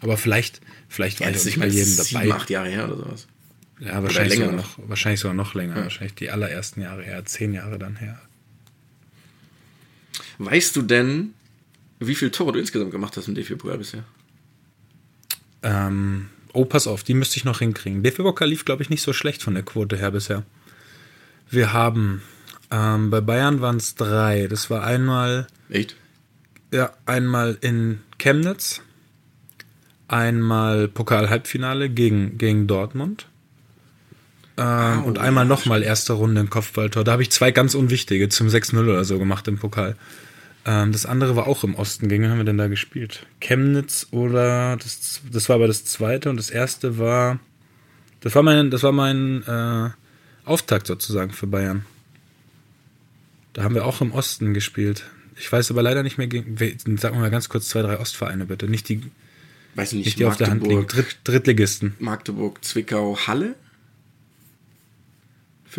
[0.00, 2.34] Aber vielleicht, vielleicht war Ja, ich das auch nicht bei jedem sieben, dabei.
[2.34, 3.26] acht Jahre her oder sowas.
[3.80, 4.78] Ja, wahrscheinlich sogar noch.
[4.78, 4.88] noch.
[4.88, 5.76] Wahrscheinlich sogar noch länger.
[5.76, 8.20] Wahrscheinlich die allerersten Jahre her, zehn Jahre dann her.
[10.38, 11.34] Weißt du denn,
[12.00, 14.04] wie viel Tore du insgesamt gemacht hast im DFB-Pokal bisher?
[15.62, 18.02] Ähm, oh, pass auf, die müsste ich noch hinkriegen.
[18.02, 20.44] DFB-Pokal lief, glaube ich, nicht so schlecht von der Quote her bisher.
[21.50, 22.22] Wir haben,
[22.70, 24.46] ähm, bei Bayern waren es drei.
[24.48, 25.96] Das war einmal Echt?
[26.70, 28.82] Ja, einmal in Chemnitz,
[30.06, 33.26] einmal Pokal-Halbfinale gegen, gegen Dortmund.
[34.58, 37.04] Ähm, und einmal nochmal erste Runde im Kopfballtor.
[37.04, 39.96] Da habe ich zwei ganz unwichtige zum 6-0 oder so gemacht im Pokal.
[40.66, 42.08] Ähm, das andere war auch im Osten.
[42.08, 43.24] Gegen wen haben wir denn da gespielt?
[43.40, 47.38] Chemnitz oder das, das war aber das zweite und das erste war.
[48.20, 49.90] Das war mein, das war mein äh,
[50.44, 51.86] Auftakt sozusagen für Bayern.
[53.52, 55.04] Da haben wir auch im Osten gespielt.
[55.36, 56.56] Ich weiß aber leider nicht mehr gegen.
[56.96, 58.66] Sag mal ganz kurz zwei, drei Ostvereine bitte.
[58.66, 59.02] Nicht die,
[59.76, 60.88] Weiß ich nicht, nicht die auf der Hand liegen.
[60.88, 61.94] Dritt, Drittligisten.
[62.00, 63.54] Magdeburg, Zwickau, Halle?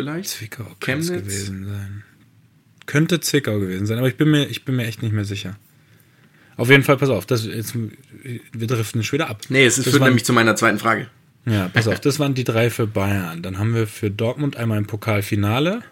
[0.00, 0.30] Vielleicht?
[0.30, 2.04] Zwickau kann es gewesen sein.
[2.86, 5.56] Könnte Zwickau gewesen sein, aber ich bin mir, ich bin mir echt nicht mehr sicher.
[6.56, 9.42] Auf jeden Fall, pass auf, das, jetzt, wir driften schon wieder ab.
[9.50, 11.08] Nee, es führt nämlich zu meiner zweiten Frage.
[11.44, 13.42] Ja, pass auf, das waren die drei für Bayern.
[13.42, 15.82] Dann haben wir für Dortmund einmal im Pokalfinale.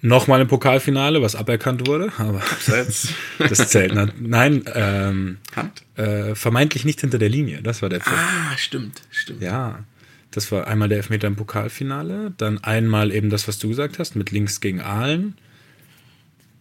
[0.00, 2.42] Nochmal im Pokalfinale, was aberkannt wurde, aber
[3.38, 3.94] das zählt.
[4.20, 5.84] Nein, ähm, Hand?
[5.94, 7.62] äh, vermeintlich nicht hinter der Linie.
[7.62, 8.12] Das war der Pfiff.
[8.12, 9.40] Ah, stimmt, stimmt.
[9.40, 9.84] Ja,
[10.36, 14.16] das war einmal der Elfmeter im Pokalfinale, dann einmal eben das, was du gesagt hast,
[14.16, 15.36] mit links gegen Aalen.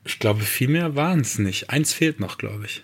[0.05, 1.69] Ich glaube, viel mehr waren es nicht.
[1.69, 2.83] Eins fehlt noch, glaube ich.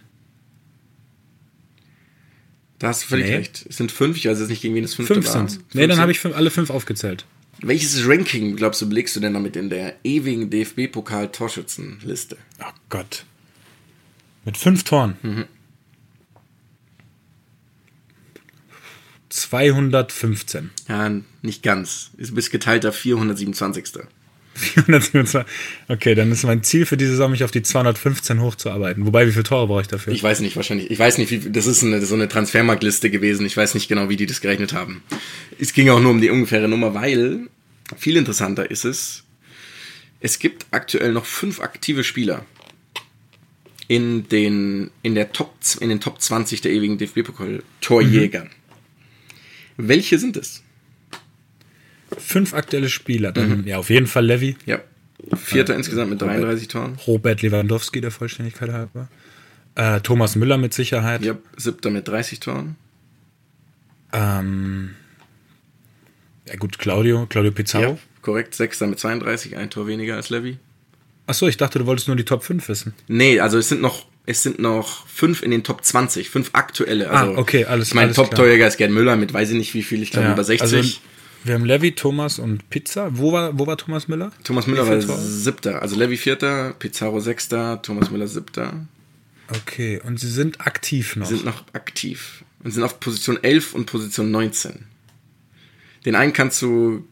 [2.79, 3.35] Da hast du völlig Nee.
[3.35, 3.65] recht.
[3.69, 5.47] Es sind fünf, ich weiß jetzt nicht, gegen wen das fünfte Fünf war.
[5.49, 7.25] sind Nee, dann habe ich fünf, alle fünf aufgezählt.
[7.61, 12.37] Welches Ranking, glaubst du, belegst du denn damit in der ewigen DFB-Pokal-Torschützenliste?
[12.61, 13.25] Oh Gott.
[14.45, 15.17] Mit fünf Toren.
[15.21, 15.45] Mhm.
[19.29, 20.71] 215.
[20.87, 21.11] Ja,
[21.41, 22.11] nicht ganz.
[22.17, 24.07] Du bist geteilter 427.
[24.55, 25.41] 427.
[25.87, 29.05] Okay, dann ist mein Ziel für die Saison, mich auf die 215 hochzuarbeiten.
[29.05, 30.11] Wobei, wie viele Tore brauche ich dafür?
[30.13, 30.91] Ich weiß nicht, wahrscheinlich.
[30.91, 33.45] Ich weiß nicht, wie, das ist eine, so eine Transfermarktliste gewesen.
[33.45, 35.03] Ich weiß nicht genau, wie die das gerechnet haben.
[35.59, 37.47] Es ging auch nur um die ungefähre Nummer, weil
[37.97, 39.23] viel interessanter ist es,
[40.19, 42.45] es gibt aktuell noch fünf aktive Spieler
[43.87, 48.49] in den, in der Top, in den Top 20 der ewigen DFB-Pokal-Torjägern.
[49.81, 50.61] Welche sind es?
[52.17, 53.31] Fünf aktuelle Spieler.
[53.31, 53.67] Dann, Mhm.
[53.67, 54.57] ja, auf jeden Fall Levy.
[54.65, 54.79] Ja.
[55.35, 56.97] Vierter insgesamt mit 33 Toren.
[57.07, 59.07] Robert Lewandowski, der Vollständigkeit halber.
[59.75, 61.23] Äh, Thomas Müller mit Sicherheit.
[61.23, 62.75] Ja, siebter mit 30 Toren.
[64.11, 64.95] Ähm,
[66.47, 67.91] ja gut, Claudio, Claudio Pizarro.
[67.93, 68.55] Ja, korrekt.
[68.55, 70.57] Sechster mit 32, ein Tor weniger als Levy.
[71.27, 72.93] Achso, ich dachte, du wolltest nur die Top 5 wissen.
[73.07, 77.09] Nee, also es sind noch, es sind noch fünf in den Top 20, fünf aktuelle.
[77.09, 78.13] Also, Ah, okay, alles- Ich meine.
[78.13, 80.61] Top-Torjäger ist Gerd Müller mit weiß ich nicht wie viel, ich glaube Ja, über 60.
[80.61, 80.99] Also,
[81.45, 83.09] wir haben Levy, Thomas und Pizza.
[83.17, 84.31] Wo war, wo war Thomas Müller?
[84.43, 85.81] Thomas Müller war siebter.
[85.81, 88.85] Also Levy vierter, Pizarro sechster, Thomas Müller siebter.
[89.49, 91.27] Okay, und sie sind aktiv noch.
[91.27, 92.43] Die sind noch aktiv.
[92.63, 94.85] Und sind auf Position 11 und Position 19.
[96.05, 97.03] Den einen kannst du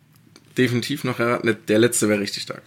[0.57, 2.61] definitiv noch erraten, der letzte wäre richtig stark.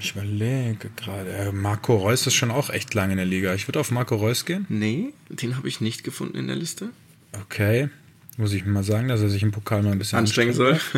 [0.00, 1.30] Ich überlege gerade.
[1.30, 3.54] Äh, Marco Reus ist schon auch echt lange in der Liga.
[3.54, 4.66] Ich würde auf Marco Reus gehen.
[4.68, 6.90] Nee, den habe ich nicht gefunden in der Liste.
[7.32, 7.88] Okay.
[8.36, 10.80] Muss ich mal sagen, dass er sich im Pokal mal ein bisschen Anstrengen soll.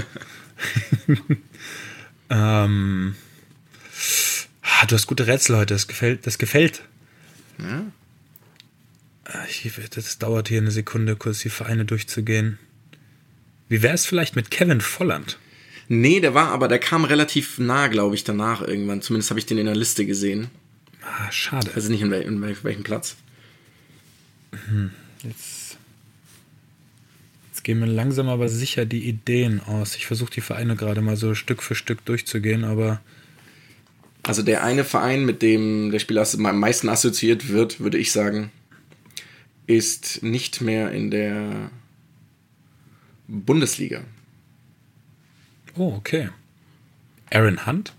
[2.28, 3.14] Ähm,
[4.62, 5.74] ah, du hast gute Rätsel heute.
[5.74, 6.26] Das gefällt.
[6.26, 6.82] Das gefällt.
[7.58, 7.84] Ja.
[9.24, 12.58] Ah, Ich, das dauert hier eine Sekunde, kurz die Vereine durchzugehen.
[13.68, 15.38] Wie wäre es vielleicht mit Kevin Volland?
[15.88, 19.02] Nee, der war aber, der kam relativ nah, glaube ich, danach irgendwann.
[19.02, 20.48] Zumindest habe ich den in der Liste gesehen.
[21.02, 21.70] Ah, schade.
[21.74, 23.16] Also nicht in, wel in wel welchem Platz.
[25.22, 25.78] Jetzt,
[27.48, 29.94] jetzt gehen mir langsam aber sicher die Ideen aus.
[29.96, 33.00] Ich versuche die Vereine gerade mal so Stück für Stück durchzugehen, aber
[34.26, 38.50] Also der eine Verein, mit dem der Spieler am meisten assoziiert wird, würde ich sagen,
[39.68, 41.70] ist nicht mehr in der
[43.28, 44.02] Bundesliga.
[45.76, 46.30] Oh, okay.
[47.30, 47.92] Aaron Hunt?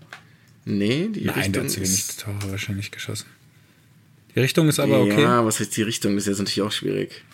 [0.64, 3.26] Nee, die Nein, Richtung der hat wenig ist, Tore wahrscheinlich geschossen.
[4.34, 5.22] Die Richtung ist aber okay.
[5.22, 6.14] Ja, was heißt die Richtung?
[6.14, 7.24] Das ist jetzt natürlich auch schwierig.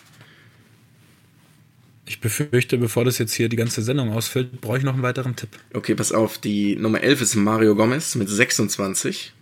[2.07, 5.35] Ich befürchte, bevor das jetzt hier die ganze Sendung ausfüllt, brauche ich noch einen weiteren
[5.35, 5.49] Tipp.
[5.73, 9.33] Okay, pass auf, die Nummer 11 ist Mario Gomez mit 26.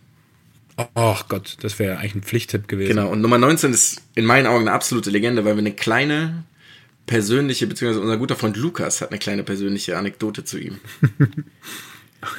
[0.78, 2.90] Oh, ach Gott, das wäre eigentlich ein Pflichttipp gewesen.
[2.96, 6.46] Genau, und Nummer 19 ist in meinen Augen eine absolute Legende, weil wir eine kleine
[7.06, 10.80] persönliche, beziehungsweise unser guter Freund Lukas hat eine kleine persönliche Anekdote zu ihm.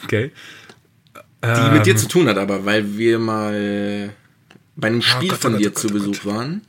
[0.02, 0.32] Okay.
[1.44, 4.14] Die mit dir zu tun hat, aber weil wir mal
[4.76, 6.62] bei einem Spiel Gott, oh von Gott, dir oh Gott, zu oh Besuch waren.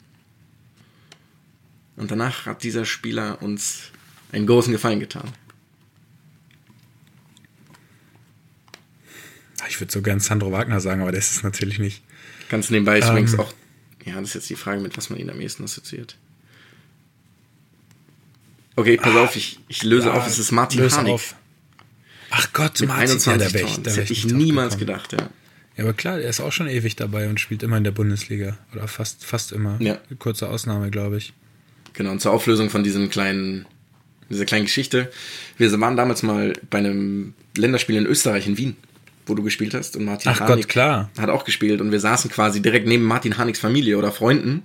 [1.96, 3.92] Und danach hat dieser Spieler uns
[4.34, 5.32] einen großen Gefallen getan.
[9.70, 12.04] Ich würde so gern Sandro Wagner sagen, aber das ist natürlich nicht.
[12.50, 13.40] Ganz nebenbei ist übrigens Ähm.
[13.40, 13.54] auch,
[14.06, 16.18] ja, das ist jetzt die Frage, mit was man ihn am ehesten assoziiert.
[18.76, 21.14] Okay, pass auf, ich, ich löse auf, es ist Martin Löse Harnik.
[21.14, 21.36] auf.
[22.30, 23.84] Ach Gott, Mit Martin, 21 ja, Toren.
[23.84, 25.30] das hätte ich niemals gedacht, ja.
[25.78, 28.58] Ja, aber klar, er ist auch schon ewig dabei und spielt immer in der Bundesliga.
[28.74, 29.78] Oder fast, fast immer.
[29.80, 29.98] Ja.
[30.20, 31.34] Kurze Ausnahme, glaube ich.
[31.94, 33.66] Genau, und zur Auflösung von diesem kleinen,
[34.30, 35.12] dieser kleinen Geschichte.
[35.58, 38.76] Wir waren damals mal bei einem Länderspiel in Österreich, in Wien,
[39.26, 39.96] wo du gespielt hast.
[39.98, 41.10] Und Martin Ach Gott, Harnik klar.
[41.18, 41.82] hat auch gespielt.
[41.82, 44.64] Und wir saßen quasi direkt neben Martin Haniks Familie oder Freunden.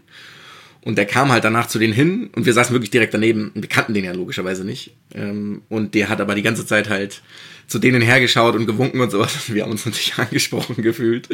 [0.83, 3.51] Und der kam halt danach zu denen hin und wir saßen wirklich direkt daneben.
[3.55, 4.93] Und wir kannten den ja logischerweise nicht.
[5.15, 7.23] Ähm, und der hat aber die ganze Zeit halt
[7.67, 9.33] zu denen hergeschaut und gewunken und sowas.
[9.53, 11.29] Wir haben uns natürlich angesprochen gefühlt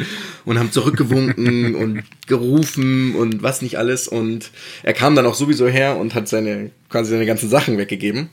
[0.45, 4.07] und haben zurückgewunken und gerufen und was nicht alles.
[4.07, 4.51] Und
[4.83, 8.29] er kam dann auch sowieso her und hat seine, quasi seine ganzen Sachen weggegeben.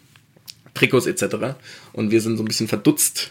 [0.74, 1.56] Trikots etc.
[1.92, 3.30] Und wir sind so ein bisschen verdutzt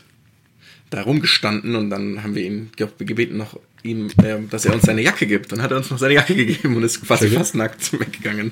[0.90, 4.84] da rumgestanden und dann haben wir ihn ge gebeten, noch ihm, äh, dass er uns
[4.84, 5.52] seine Jacke gibt.
[5.52, 8.52] Dann hat er uns noch seine Jacke gegeben und ist quasi fast nackt weggegangen.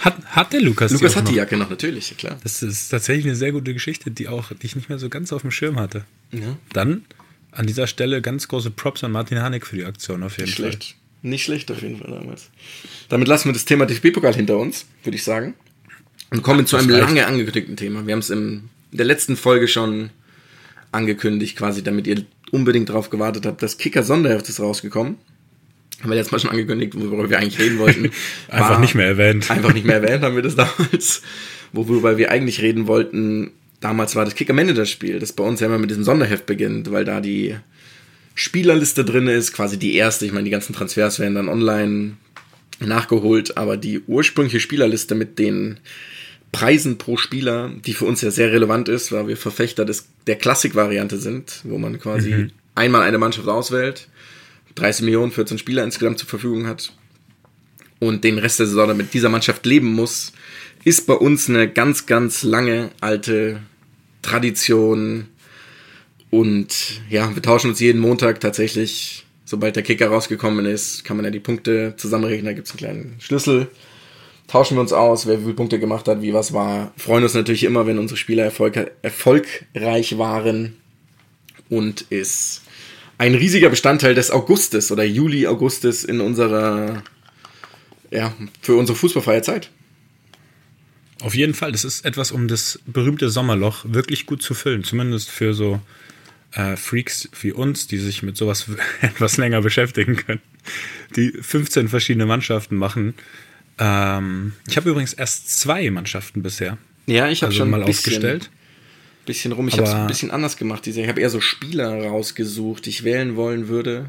[0.00, 1.34] Hat, hat der Lukas die Lukas auch hat die?
[1.34, 2.38] Jacke noch, natürlich, ja klar.
[2.42, 5.32] Das ist tatsächlich eine sehr gute Geschichte, die auch, die ich nicht mehr so ganz
[5.32, 6.04] auf dem Schirm hatte.
[6.32, 6.56] Ja.
[6.72, 7.04] Dann
[7.52, 10.56] an dieser Stelle ganz große Props an Martin Hanek für die Aktion auf jeden Nicht
[10.58, 10.70] Fall.
[10.72, 10.96] schlecht.
[11.22, 12.50] Nicht schlecht auf jeden Fall damals.
[13.08, 15.54] Damit lassen wir das Thema DFB-Pokal hinter uns, würde ich sagen.
[16.30, 17.06] Und kommen zu das einem reicht.
[17.08, 18.04] lange angekündigten Thema.
[18.06, 20.10] Wir haben es in der letzten Folge schon
[20.92, 23.62] angekündigt, quasi, damit ihr unbedingt darauf gewartet habt.
[23.62, 25.16] Das Kicker-Sonderheft ist rausgekommen.
[26.00, 28.10] Haben wir letztes Mal schon angekündigt, worüber wir eigentlich reden wollten.
[28.48, 29.50] Einfach War- nicht mehr erwähnt.
[29.50, 31.22] Einfach nicht mehr erwähnt haben wir das damals.
[31.72, 35.90] Worüber wir eigentlich reden wollten, damals war das Kicker-Manager-Spiel, das bei uns ja immer mit
[35.90, 37.56] diesem Sonderheft beginnt, weil da die
[38.34, 40.26] Spielerliste drin ist, quasi die erste.
[40.26, 42.16] Ich meine, die ganzen Transfers werden dann online
[42.80, 45.78] nachgeholt, aber die ursprüngliche Spielerliste mit den
[46.52, 50.36] Preisen pro Spieler, die für uns ja sehr relevant ist, weil wir Verfechter des, der
[50.36, 54.08] Klassik-Variante sind, wo man quasi einmal eine Mannschaft auswählt,
[54.74, 56.92] 30 Millionen, 14 Spieler insgesamt zur Verfügung hat
[58.02, 60.32] und den Rest der Saison dann mit dieser Mannschaft leben muss,
[60.84, 63.60] ist bei uns eine ganz, ganz lange alte
[64.22, 65.28] Tradition.
[66.30, 71.24] Und ja, wir tauschen uns jeden Montag tatsächlich, sobald der Kicker rausgekommen ist, kann man
[71.24, 73.68] ja die Punkte zusammenrechnen, da gibt es einen kleinen Schlüssel.
[74.52, 76.92] Tauschen wir uns aus, wer wie viele Punkte gemacht hat, wie was war.
[76.98, 80.76] Freuen uns natürlich immer, wenn unsere Spieler erfolg erfolgreich waren.
[81.70, 82.60] Und ist
[83.16, 87.02] ein riesiger Bestandteil des Augustes oder Juli-Augustes in unserer,
[88.10, 89.70] ja, für unsere fußballfreie Zeit.
[91.22, 94.84] Auf jeden Fall, das ist etwas, um das berühmte Sommerloch wirklich gut zu füllen.
[94.84, 95.80] Zumindest für so
[96.52, 98.66] äh, Freaks wie uns, die sich mit sowas
[99.00, 100.42] etwas länger beschäftigen können.
[101.16, 103.14] Die 15 verschiedene Mannschaften machen.
[103.84, 106.78] Ähm, ich habe übrigens erst zwei Mannschaften bisher.
[107.06, 108.50] Ja, ich habe Also schon mal ein bisschen, aufgestellt.
[109.26, 109.66] bisschen rum.
[109.66, 110.86] Ich habe es ein bisschen anders gemacht.
[110.86, 114.06] Ich habe eher so Spieler rausgesucht, die ich wählen wollen würde.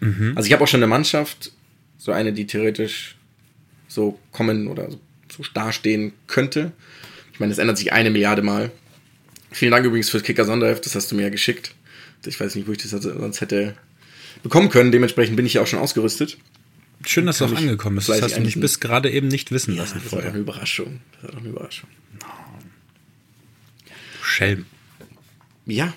[0.00, 0.32] Mhm.
[0.36, 1.50] Also ich habe auch schon eine Mannschaft,
[1.98, 3.16] so eine, die theoretisch
[3.88, 5.00] so kommen oder so,
[5.38, 6.70] so dastehen könnte.
[7.32, 8.70] Ich meine, das ändert sich eine Milliarde Mal.
[9.50, 11.74] Vielen Dank übrigens fürs Kicker-Sonderheft, das hast du mir ja geschickt.
[12.24, 13.74] Ich weiß nicht, wo ich das sonst hätte
[14.42, 14.92] bekommen können.
[14.92, 16.38] Dementsprechend bin ich ja auch schon ausgerüstet.
[17.06, 18.08] Schön, dass Kann auch ich angekommen ist.
[18.08, 20.30] Das hast du mich bis gerade eben nicht wissen Ja, lassen das war doch vorher.
[20.30, 21.00] eine Überraschung.
[21.12, 21.88] Das war doch eine Überraschung.
[24.22, 24.66] Schelm.
[25.66, 25.94] Ja,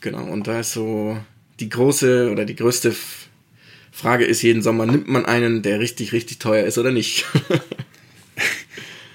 [0.00, 0.24] genau.
[0.24, 1.18] Und da ist so
[1.60, 2.94] die große oder die größte
[3.92, 7.24] Frage ist jeden Sommer, nimmt man einen, der richtig, richtig teuer ist oder nicht?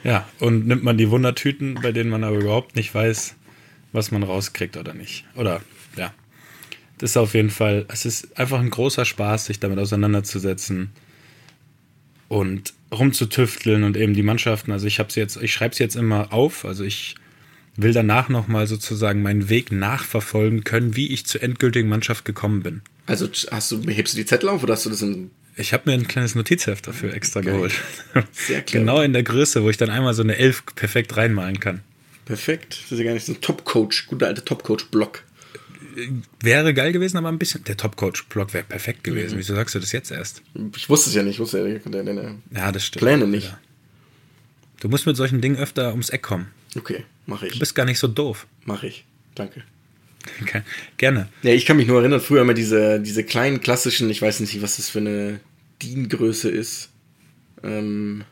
[0.03, 3.35] Ja, und nimmt man die Wundertüten, bei denen man aber überhaupt nicht weiß,
[3.91, 5.25] was man rauskriegt oder nicht.
[5.35, 5.61] Oder,
[5.95, 6.11] ja.
[6.97, 10.89] Das ist auf jeden Fall, es ist einfach ein großer Spaß, sich damit auseinanderzusetzen
[12.31, 14.71] und rumzutüfteln und eben die Mannschaften.
[14.71, 17.15] Also ich habe jetzt, ich schreibe es jetzt immer auf, also ich
[17.75, 22.81] will danach nochmal sozusagen meinen Weg nachverfolgen können, wie ich zur endgültigen Mannschaft gekommen bin.
[23.05, 25.31] also hast du, hebst du die Zettel auf oder hast du das in.
[25.57, 27.53] Ich habe mir ein kleines Notizheft dafür extra Geil.
[27.53, 27.73] geholt.
[28.31, 28.79] Sehr clever.
[28.85, 31.81] genau in der Größe, wo ich dann einmal so eine Elf perfekt reinmalen kann.
[32.23, 32.79] Perfekt.
[32.83, 35.23] Das ist ja gar nicht so ein Top-Coach, guter alter Top-Coach-Block.
[36.41, 37.63] Wäre geil gewesen, aber ein bisschen.
[37.63, 39.37] Der Top-Coach-Block wäre perfekt gewesen.
[39.37, 40.41] Wieso sagst du das jetzt erst?
[40.75, 43.01] Ich wusste es ja nicht, ich wusste ja deine, deine Ja, das stimmt.
[43.01, 43.47] Pläne nicht.
[43.49, 43.59] Ja.
[44.79, 46.47] Du musst mit solchen Dingen öfter ums Eck kommen.
[46.75, 47.59] Okay, mache Du ich.
[47.59, 48.47] bist gar nicht so doof.
[48.65, 49.05] Mache ich.
[49.35, 49.63] Danke.
[50.41, 50.61] Okay.
[50.97, 51.29] Gerne.
[51.43, 54.61] Ja, ich kann mich nur erinnern, früher immer diese, diese kleinen klassischen, ich weiß nicht,
[54.61, 55.39] was das für eine
[55.81, 56.89] DIN-Größe ist.
[57.63, 58.23] Ähm,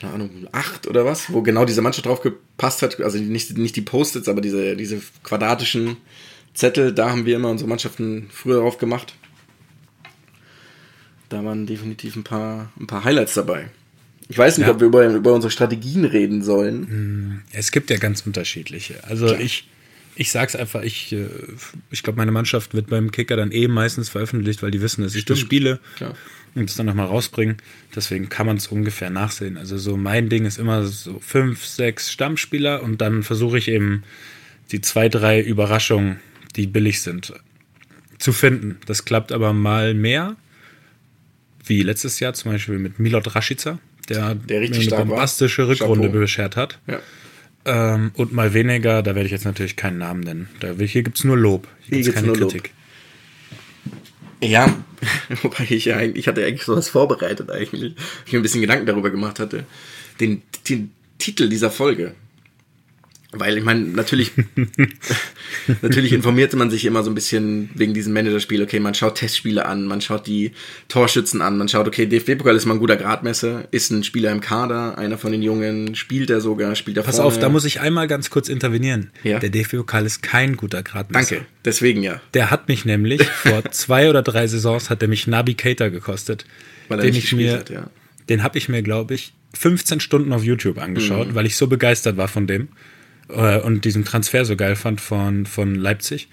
[0.00, 3.00] keine Ahnung, acht oder was, wo genau diese Mannschaft drauf gepasst hat.
[3.00, 5.96] Also nicht, nicht die Post-its, aber diese, diese quadratischen
[6.54, 9.14] Zettel, da haben wir immer unsere Mannschaften früher drauf gemacht.
[11.28, 13.68] Da waren definitiv ein paar, ein paar Highlights dabei.
[14.28, 14.72] Ich weiß nicht, Ja.
[14.72, 17.42] ob wir über, über unsere Strategien reden sollen.
[17.52, 19.02] Es gibt ja ganz unterschiedliche.
[19.04, 19.40] Also Klar.
[19.40, 19.68] ich,
[20.16, 21.26] ich sag's einfach, ich, äh,
[21.90, 25.14] ich glaube, meine Mannschaft wird beim Kicker dann eh meistens veröffentlicht, weil die wissen, dass
[25.14, 25.46] ich das Stimmt.
[25.48, 26.14] spiele Klar.
[26.54, 27.56] Und das dann nochmal rausbringen.
[27.94, 29.56] Deswegen kann man es ungefähr nachsehen.
[29.56, 34.04] Also so mein Ding ist immer so fünf, sechs Stammspieler und dann versuche ich eben
[34.70, 36.18] die zwei, drei Überraschungen
[36.56, 37.32] die billig sind,
[38.18, 38.78] zu finden.
[38.86, 40.36] Das klappt aber mal mehr,
[41.64, 45.06] wie letztes Jahr zum Beispiel mit Milot Rashica, der, Der richtig eine stark war.
[45.06, 46.20] bombastische Rückrunde Chapeau.
[46.20, 46.78] beschert hat.
[46.86, 47.00] Ja.
[47.66, 50.48] Ähm, und mal weniger, da werde ich jetzt natürlich keinen Namen nennen.
[50.60, 51.66] Da, hier gibt es nur Lob.
[51.80, 52.54] Hier gibt's gibt's nur Lob.
[54.44, 54.74] Ja,
[55.42, 57.94] wobei ich ja eigentlich, ich hatte eigentlich sowas vorbereitet eigentlich.
[58.26, 59.64] Ich mir ein bisschen Gedanken darüber gemacht hatte.
[60.20, 62.14] Den, den Titel dieser Folge.
[63.36, 64.32] Weil ich meine, natürlich,
[65.82, 68.62] natürlich informierte man sich immer so ein bisschen wegen diesem Managerspiel.
[68.62, 70.52] Okay, man schaut Testspiele an, man schaut die
[70.88, 74.40] Torschützen an, man schaut, okay, DFB-Pokal ist mal ein guter Gradmesser, ist ein Spieler im
[74.40, 77.28] Kader, einer von den Jungen, spielt er sogar, spielt er Pass vorne.
[77.28, 79.10] auf, da muss ich einmal ganz kurz intervenieren.
[79.22, 79.38] Ja.
[79.38, 81.34] Der DFB-Pokal ist kein guter Gradmesser.
[81.36, 82.20] Danke, deswegen ja.
[82.34, 86.44] Der hat mich nämlich vor zwei oder drei Saisons hat der mich Navigator gekostet.
[86.88, 87.88] Weil er den nicht ich mir, hat, ja.
[88.28, 91.34] Den habe ich mir, glaube ich, 15 Stunden auf YouTube angeschaut, Mhm.
[91.34, 92.68] weil ich so begeistert war von dem
[93.28, 96.28] äh, und diesen Transfer so geil fand von, von Leipzig.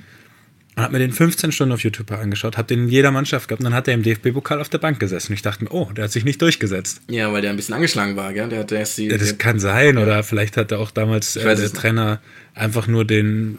[0.76, 3.60] Und habe mir den 15 Stunden auf YouTube angeschaut, habe den in jeder Mannschaft gehabt
[3.60, 5.34] und dann hat er im DFB-Pokal auf der Bank gesessen.
[5.34, 7.02] Und ich dachte mir, oh, der hat sich nicht durchgesetzt.
[7.10, 8.48] Ja, weil der ein bisschen angeschlagen war, gell?
[8.48, 11.56] Der hat erst die, Ja, das kann sein, oder vielleicht hat er auch damals äh,
[11.56, 11.74] der.
[11.74, 12.22] Trainer
[12.56, 13.58] einfach nur den,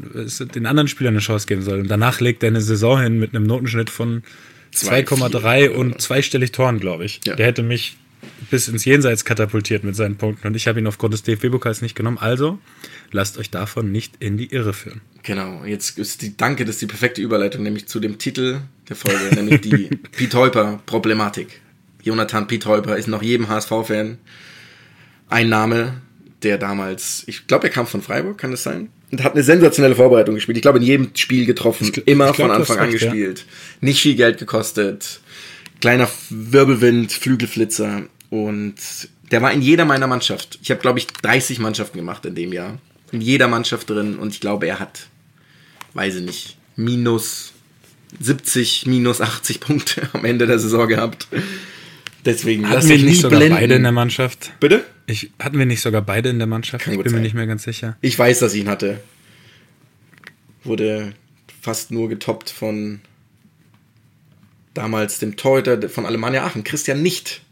[0.55, 1.83] den anderen Spielern eine Chance geben sollen.
[1.83, 4.23] Und danach legt er eine Saison hin mit einem Notenschnitt von
[4.71, 7.21] Zwei, 2,3 vier, und zweistellig Toren, glaube ich.
[7.27, 7.37] Ja.
[7.37, 7.99] Der hätte mich
[8.51, 10.47] bis ins Jenseits katapultiert mit seinen Punkten.
[10.47, 12.19] Und ich habe ihn aufgrund des DFB-Pokals nicht genommen.
[12.19, 12.59] Also
[13.11, 15.01] lasst euch davon nicht in die Irre führen.
[15.23, 18.97] Genau, jetzt ist die, danke, das ist die perfekte Überleitung, nämlich zu dem Titel der
[18.97, 20.35] Folge, nämlich die Piet
[20.87, 21.61] Problematik.
[22.03, 24.19] Jonathan Piet ist noch jedem HSV-Fan
[25.29, 26.03] ein Name,
[26.43, 28.91] der damals, ich glaube, er kam von Freiburg, kann das sein?
[29.11, 30.57] Und hat eine sensationelle Vorbereitung gespielt.
[30.57, 33.11] Ich glaube, in jedem Spiel getroffen, Ich immer ich glaub, von Anfang an recht, ja.
[33.11, 33.47] gespielt.
[33.81, 35.21] Nicht viel Geld gekostet,
[35.81, 38.75] kleiner Wirbelwind, Flügelflitzer und
[39.31, 40.59] der war in jeder meiner Mannschaft.
[40.63, 42.79] Ich habe, glaube ich, 30 Mannschaften gemacht in dem Jahr.
[43.13, 45.09] In jeder Mannschaft drin und ich glaube, er hat
[45.95, 47.53] weiß ich nicht, minus
[48.21, 51.29] 70, minus 80 Punkte am Ende der Saison gehabt.
[52.25, 53.59] Deswegen Hatten wir nicht sogar blenden.
[53.59, 54.53] beide in der Mannschaft?
[54.61, 54.85] Bitte?
[55.07, 56.85] Ich, hatten wir nicht sogar beide in der Mannschaft?
[56.85, 57.23] Kann ich bin mir sein.
[57.23, 57.97] nicht mehr ganz sicher.
[58.01, 59.01] Ich weiß, dass ich ihn hatte.
[60.63, 61.15] Wurde
[61.61, 63.01] fast nur getoppt von
[64.75, 67.43] damals dem Torhüter von Alemannia Aachen, Christian Nicht.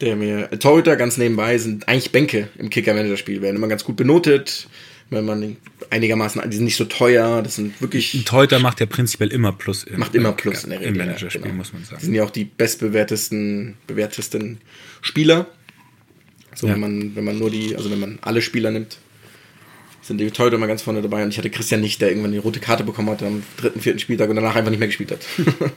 [0.00, 4.68] Der mir, Torhüter ganz nebenbei sind eigentlich Bänke im Kicker-Manager-Spiel, werden immer ganz gut benotet,
[5.10, 5.56] wenn man
[5.90, 9.52] einigermaßen, die sind nicht so teuer, das sind wirklich Ein Torhüter macht ja prinzipiell immer
[9.52, 9.84] Plus.
[9.84, 10.92] Im, Macht immer Plus in der Regel.
[10.92, 11.54] Im Managerspiel, genau.
[11.54, 12.00] muss man Die sagen.
[12.02, 14.60] sind ja auch die bestbewertesten, bewertesten
[15.00, 15.46] Spieler.
[16.54, 16.74] So, Ja.
[16.74, 18.98] wenn man, wenn man nur die, also wenn man alle Spieler nimmt,
[20.08, 21.22] sind die Torhüter immer ganz vorne dabei.
[21.22, 23.98] Und ich hatte Christian nicht, der irgendwann die rote Karte bekommen hat am dritten, vierten
[24.00, 25.20] Spieltag und danach einfach nicht mehr gespielt hat.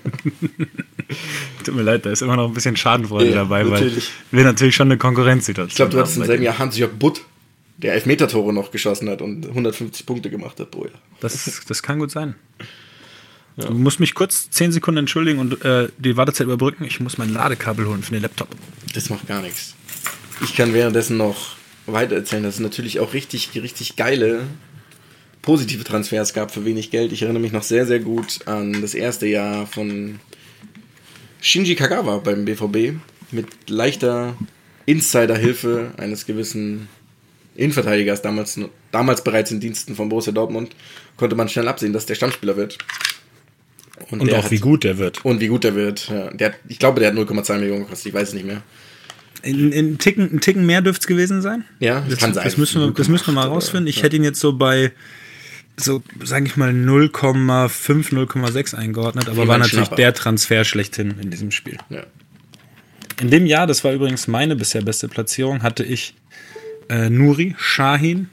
[1.64, 4.10] Tut mir leid, da ist immer noch ein bisschen Schadenfreude Ja, dabei, natürlich.
[4.32, 6.44] weil wir natürlich schon eine Konkurrenzsituation Ich glaube, du hattest im selben.
[6.44, 7.22] Jahr Hans-Jörg Butt,
[7.78, 10.94] der Elfmeter-Tore noch geschossen hat und 150 Punkte gemacht hat pro Jahr.
[11.20, 12.36] Das, das kann gut sein.
[13.58, 16.86] Du musst mich kurz 10 Sekunden entschuldigen und äh, die Wartezeit überbrücken.
[16.86, 18.48] Ich muss mein Ladekabel holen für den Laptop.
[18.94, 19.76] Das macht gar nichts.
[20.44, 21.58] Ich kann währenddessen noch
[21.94, 24.42] weiter erzählen, dass es natürlich auch richtig, richtig geile
[25.42, 27.12] positive Transfers gab für wenig Geld.
[27.12, 30.20] Ich erinnere mich noch sehr, sehr gut an das erste Jahr von
[31.42, 32.94] Shinji Kagawa beim BVB
[33.32, 34.36] mit leichter
[34.86, 36.88] Insiderhilfe eines gewissen
[37.56, 38.60] Innenverteidigers, damals,
[38.92, 40.76] damals bereits in Diensten von Borussia Dortmund,
[41.18, 42.78] konnte man schnell absehen, dass der Stammspieler wird.
[44.10, 45.24] Und der auch hat- wie gut der wird.
[45.26, 46.08] Und wie gut der wird.
[46.10, 48.62] Ja, der hat, ich glaube, der hat 0,2 Millionen gekostet, ich weiß es nicht mehr.
[49.44, 51.66] In, in Ticken, ein Ticken mehr dürfte es gewesen sein.
[51.80, 52.44] Ja, das kann sein.
[52.44, 53.88] Das müssen wir, das müssen wir mal 0,8 oder- rausfinden.
[53.88, 54.04] Ich ja.
[54.04, 54.92] hätte ihn jetzt so bei,
[55.78, 59.96] so sage ich mal, 0,5, 0,6 eingeordnet, aber war natürlich Schnapper.
[59.96, 61.78] der Transfer schlechthin in diesem Spiel.
[61.90, 62.04] Ja.
[63.20, 66.16] In dem Jahr, das war übrigens meine bisher beste Platzierung, hatte ich
[66.90, 68.30] äh, Nuri, Shahin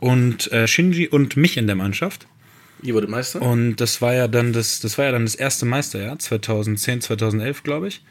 [0.00, 2.26] und äh, Shinji und mich in der Mannschaft.
[2.82, 3.40] Ihr wurdet Meister?
[3.40, 7.62] Und das war ja dann das, das war ja dann das erste Meisterjahr, 2010, 2011,
[7.62, 8.02] glaube ich.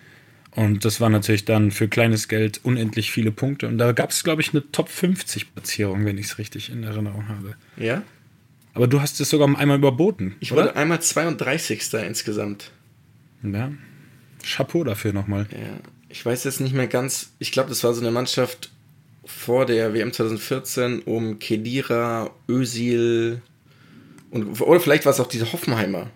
[0.55, 3.67] Und das war natürlich dann für kleines Geld unendlich viele Punkte.
[3.67, 6.83] Und da gab es, glaube ich, eine Top 50 Platzierung, wenn ich es richtig in
[6.83, 7.55] Erinnerung habe.
[7.77, 8.03] Ja?
[8.73, 10.35] Aber du hast es sogar einmal überboten.
[10.39, 10.63] Ich oder?
[10.63, 11.93] wurde einmal 32.
[12.05, 12.71] insgesamt.
[13.43, 13.71] Ja.
[14.43, 15.47] Chapeau dafür nochmal.
[15.51, 15.79] Ja.
[16.09, 17.31] Ich weiß jetzt nicht mehr ganz.
[17.39, 18.71] Ich glaube, das war so eine Mannschaft
[19.23, 23.41] vor der WM 2014 um Kedira, Özil
[24.31, 26.09] und oder vielleicht war es auch diese Hoffenheimer.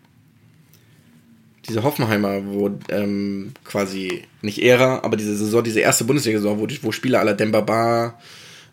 [1.67, 6.91] Diese Hoffenheimer, wo ähm, quasi nicht Ära, aber diese Saison, diese erste Bundesliga-Saison, wo, wo
[6.91, 8.19] Spieler aller Dembaba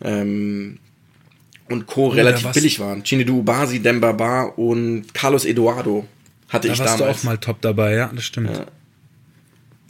[0.01, 0.77] ähm,
[1.69, 2.09] und Co.
[2.09, 3.03] da relativ billig waren.
[3.03, 6.05] Chinedu Ubasi, Dembaba und Carlos Eduardo
[6.49, 7.21] hatte Da ich warst damals.
[7.21, 8.49] du auch mal top dabei, ja, das stimmt.
[8.51, 8.65] Ja.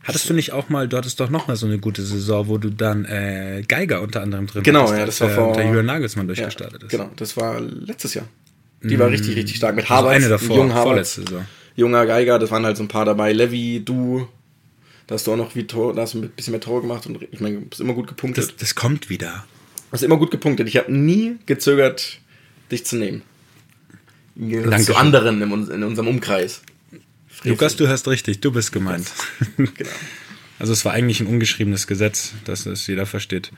[0.04, 2.58] Hattest du nicht auch mal, du hattest doch noch mal so eine gute Saison, wo
[2.58, 5.64] du dann äh, Geiger unter anderem drin Genau, hattest, ja, das war er vor- unter
[5.64, 6.89] Julian Nagelsmann Ja, durchgestartet ist.
[6.89, 8.26] genau, das war letztes Jahr.
[8.82, 9.76] Die war richtig, richtig stark.
[9.76, 11.45] Mit Also Harvard, eine davor, Harvard, vorletzte Saison.
[11.76, 13.34] Junger Geiger, das waren halt so ein paar dabei.
[13.34, 14.28] Levi, du,
[15.07, 17.05] da hast du auch noch wie Tor, da hast du ein bisschen mehr Tore gemacht
[17.05, 18.45] und ich meine, du bist immer gut gepunktet.
[18.45, 19.45] Das, das kommt wieder.
[19.89, 20.67] Du hast immer gut gepunktet.
[20.67, 22.19] Ich habe nie gezögert,
[22.71, 23.21] dich zu nehmen.
[24.36, 26.61] Danke zu anderen in, in unserem Umkreis.
[27.43, 29.11] Lukas, du hast richtig, du bist gemeint.
[29.57, 29.69] Genau.
[30.59, 33.51] Also es war eigentlich ein ungeschriebenes Gesetz, dass es jeder versteht.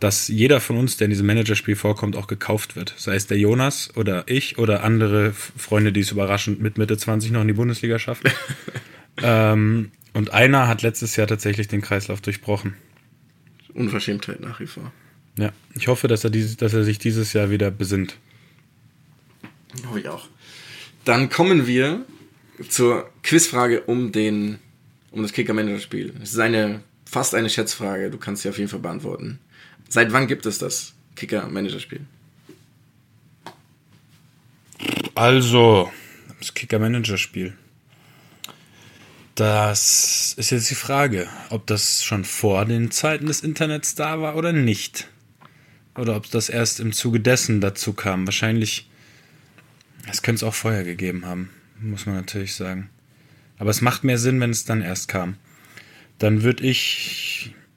[0.00, 2.94] Dass jeder von uns, der in diesem Managerspiel vorkommt, auch gekauft wird.
[2.98, 7.30] Sei es der Jonas oder ich oder andere Freunde, die es überraschend mit Mitte 20
[7.30, 8.30] noch in die Bundesliga schaffen.
[9.22, 12.74] ähm, und einer hat letztes Jahr tatsächlich den Kreislauf durchbrochen.
[13.72, 14.92] Unverschämtheit nach wie vor.
[15.38, 18.16] Ja, ich hoffe, dass er, dieses, dass er sich dieses Jahr wieder besinnt.
[19.86, 20.28] Hoffe ich auch.
[21.04, 22.04] Dann kommen wir
[22.68, 24.58] zur Quizfrage um den
[25.10, 26.14] um das Kicker-Manager-Spiel.
[26.22, 28.10] Es ist eine fast eine Schätzfrage.
[28.10, 29.38] Du kannst sie auf jeden Fall beantworten.
[29.88, 32.00] Seit wann gibt es das Kicker-Manager-Spiel?
[35.14, 35.90] Also,
[36.38, 37.56] das Kicker-Manager-Spiel.
[39.36, 44.36] Das ist jetzt die Frage, ob das schon vor den Zeiten des Internets da war
[44.36, 45.08] oder nicht.
[45.94, 48.26] Oder ob das erst im Zuge dessen dazu kam.
[48.26, 48.88] Wahrscheinlich,
[50.06, 52.88] das könnte es auch vorher gegeben haben, muss man natürlich sagen.
[53.58, 55.36] Aber es macht mehr Sinn, wenn es dann erst kam.
[56.18, 57.35] Dann würde ich,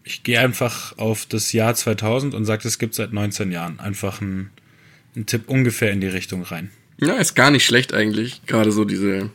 [0.10, 3.80] ich gehe einfach auf das Jahr 2000 und sage, es gibt seit 19 Jahren.
[3.80, 4.50] Einfach ein,
[5.16, 6.72] ein Tipp ungefähr in die Richtung rein.
[7.00, 8.42] Ja, ist gar nicht schlecht eigentlich.
[8.46, 9.30] Gerade so diese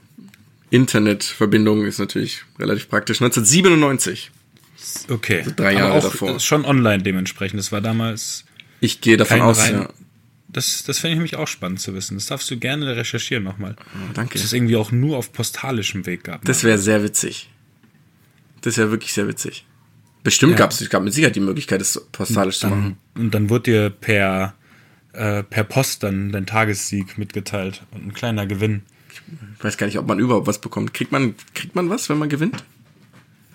[0.70, 3.22] Internetverbindung ist natürlich relativ praktisch.
[3.22, 4.31] 1997.
[5.09, 5.45] Okay.
[5.57, 6.41] drei Jahre Aber auch davor.
[6.41, 7.59] Schon online dementsprechend.
[7.59, 8.45] Das war damals.
[8.81, 9.89] Ich gehe davon aus, rein- ja.
[10.49, 12.14] Das, das fände ich nämlich auch spannend zu wissen.
[12.16, 13.75] Das darfst du gerne recherchieren nochmal.
[13.79, 14.35] Oh, danke.
[14.35, 16.45] Dass es irgendwie auch nur auf postalischem Weg gab.
[16.45, 17.51] Das wäre sehr witzig.
[18.61, 19.64] Das wäre wirklich sehr witzig.
[20.25, 20.59] Bestimmt Ja.
[20.59, 22.97] gab es, es gab mit Sicherheit die Möglichkeit, das postalisch zu machen.
[23.14, 24.55] dann, und dann wurde dir per,
[25.12, 28.83] äh, per Post dann dein Tagessieg mitgeteilt und ein kleiner Gewinn.
[29.59, 30.93] Ich weiß gar nicht, ob man überhaupt was bekommt.
[30.93, 32.64] Kriegt man, kriegt man was, wenn man gewinnt?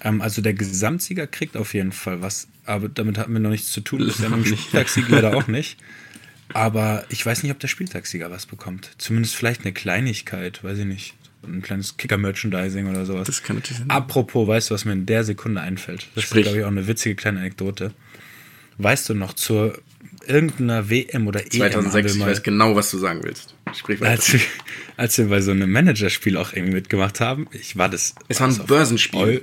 [0.02, 3.72] Ähm, also der Gesamtsieger kriegt auf jeden Fall was, aber damit hatten wir noch nichts
[3.72, 4.06] zu tun.
[4.06, 4.60] Mit dem nicht.
[4.62, 5.78] Spieltagssieg leider auch nicht.
[6.54, 8.92] Aber ich weiß nicht, ob der Spieltagssieger was bekommt.
[8.98, 11.14] Zumindest vielleicht eine Kleinigkeit, weiß ich nicht.
[11.44, 13.26] Ein kleines Kicker-Merchandising oder sowas.
[13.28, 13.90] Das kann natürlich sein.
[13.90, 16.08] Apropos, weißt du, was mir in der Sekunde einfällt?
[16.16, 16.42] Das Sprich.
[16.42, 17.92] ist, glaube ich, auch eine witzige kleine Anekdote.
[18.78, 19.78] Weißt du noch, zur
[20.28, 23.56] irgendeiner WM oder EM haben 2006, wir ich weiß genau, was du sagen willst.
[23.74, 24.12] Sprich weiter.
[24.12, 24.40] als, wir,
[24.98, 28.16] als wir bei so einem Managerspiel auch irgendwie mitgemacht haben, ich war das.
[28.28, 29.20] Es war ein auf Börsenspiel.
[29.20, 29.40] Eu-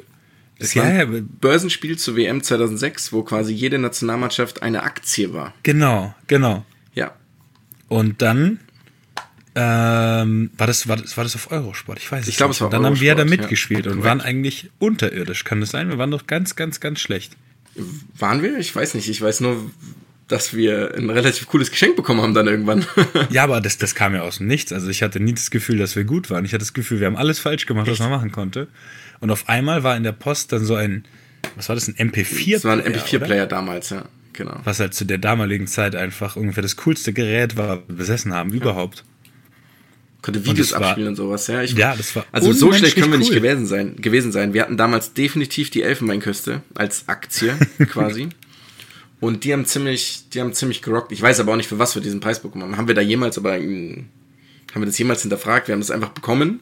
[0.59, 5.33] Es ja, war ja, ein Börsenspiel zur WM 2006, wo quasi jede Nationalmannschaft eine Aktie
[5.33, 5.55] war.
[5.63, 6.65] genau, genau.
[6.95, 7.15] Ja.
[7.89, 8.61] Und dann
[9.59, 11.99] ähm, war, das, war, das, war das auf Eurosport?
[11.99, 12.59] Ich weiß es Ich glaube, nicht.
[12.59, 13.43] es war dann haben wir da Eurosport, ja.
[13.43, 15.89] mitgespielt und waren eigentlich unterirdisch, kann das sein?
[15.89, 17.39] Wir waren doch ganz, ganz, ganz schlecht.
[18.19, 18.59] Waren wir?
[18.59, 19.09] Ich weiß nicht.
[19.09, 19.71] Ich weiß nur,
[20.29, 22.85] dass wir ein relativ cooles Geschenk bekommen haben dann irgendwann.
[23.31, 24.73] Ja, aber das, das kam ja aus dem Nichts.
[24.73, 26.45] Also ich hatte nie das Gefühl, dass wir gut waren.
[26.45, 28.69] Ich hatte das Gefühl, wir haben alles falsch gemacht, was man machen konnte.
[29.21, 31.07] Und auf einmal war in der Post dann so ein,
[31.55, 32.57] was war das, ein MP4-Player?
[32.57, 32.91] Das war ein oder?
[32.91, 34.05] MP4-Player damals, ja.
[34.35, 34.61] Genau.
[34.65, 39.05] Was halt zu der damaligen Zeit einfach ungefähr das coolste Gerät war, besessen haben, überhaupt.
[40.27, 41.63] Konnte Videos das war- abspielen und sowas, ja.
[41.63, 43.37] Ich, Ja, das war Also so schlecht können wir nicht cool.
[43.37, 44.53] gewesen sein, gewesen sein.
[44.55, 47.55] Wir hatten damals definitiv die Elfenbeinküste als Aktie
[47.91, 48.29] quasi.
[49.21, 51.11] Und die haben ziemlich, die haben ziemlich gerockt.
[51.13, 52.77] Ich weiß aber auch nicht, für was wir diesen Preis bekommen haben.
[52.77, 54.11] Haben wir da jemals, aber haben
[54.75, 55.69] wir das jemals hinterfragt?
[55.69, 56.61] Wir haben das einfach bekommen.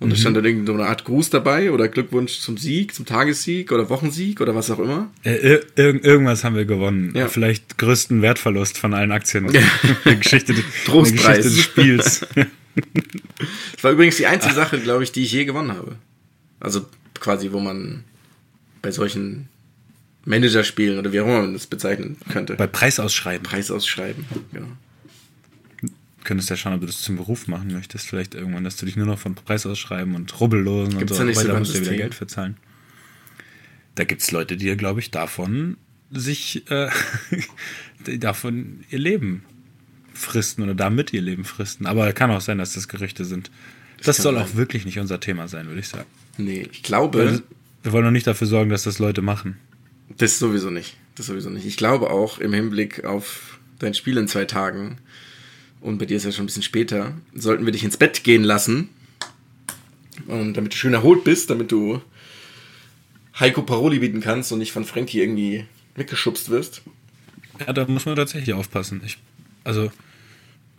[0.00, 0.10] Und Mhm.
[0.14, 4.40] da stand dann irgendeine Art Gruß dabei oder Glückwunsch zum Sieg, zum Tagessieg oder Wochensieg
[4.40, 5.12] oder was auch immer.
[5.22, 7.12] Äh, ir ir irgendwas haben wir gewonnen.
[7.14, 7.28] Ja.
[7.28, 9.46] Vielleicht größten Wertverlust von allen Aktien.
[10.04, 10.64] der Geschichte, der.
[11.02, 12.26] Geschichte des Spiels.
[13.72, 15.96] Das war übrigens die einzige Sache, glaube ich, die ich je gewonnen habe.
[16.60, 16.86] Also
[17.18, 18.04] quasi, wo man
[18.80, 19.48] bei solchen
[20.24, 22.54] Managerspielen oder wie auch immer man das bezeichnen könnte.
[22.54, 23.42] Bei Preisausschreiben.
[23.42, 24.24] Preis ausschreiben.
[24.52, 24.68] Genau.
[26.22, 28.06] könntest ja schauen, ob du das zum Beruf machen möchtest.
[28.06, 31.40] Vielleicht irgendwann, dass du dich nur noch von Preisausschreiben und Rubbellosen Gibt's und da so
[31.40, 31.96] weiter ein musst du wieder?
[31.96, 32.56] Geld verzahlen.
[33.94, 35.76] Da gibt es Leute, die, glaube ich, davon
[36.10, 36.88] sich äh,
[38.18, 39.44] davon ihr Leben
[40.14, 41.86] fristen oder damit ihr Leben fristen.
[41.86, 43.50] Aber kann auch sein, dass das Gerüchte sind.
[44.02, 44.42] Das, kann soll sein.
[44.44, 46.06] auch wirklich nicht unser Thema sein, würde ich sagen.
[46.38, 47.42] Nee, ich glaube, Weil
[47.82, 49.58] wir wollen noch nicht dafür sorgen, dass das Leute machen.
[50.18, 50.96] das sowieso nicht.
[51.14, 51.66] Das sowieso nicht.
[51.66, 54.98] Ich glaube auch im Hinblick auf dein Spiel in zwei Tagen,
[55.82, 58.44] und bei dir ist ja schon ein bisschen später, sollten wir dich ins Bett gehen
[58.44, 58.88] lassen.
[60.28, 62.00] Und damit du schön erholt bist, damit du
[63.38, 65.64] Heiko Paroli bieten kannst und nicht von Frankie irgendwie
[65.96, 66.82] weggeschubst wirst.
[67.58, 69.02] Ja, da muss man tatsächlich aufpassen.
[69.04, 69.18] Ich,
[69.64, 69.90] also,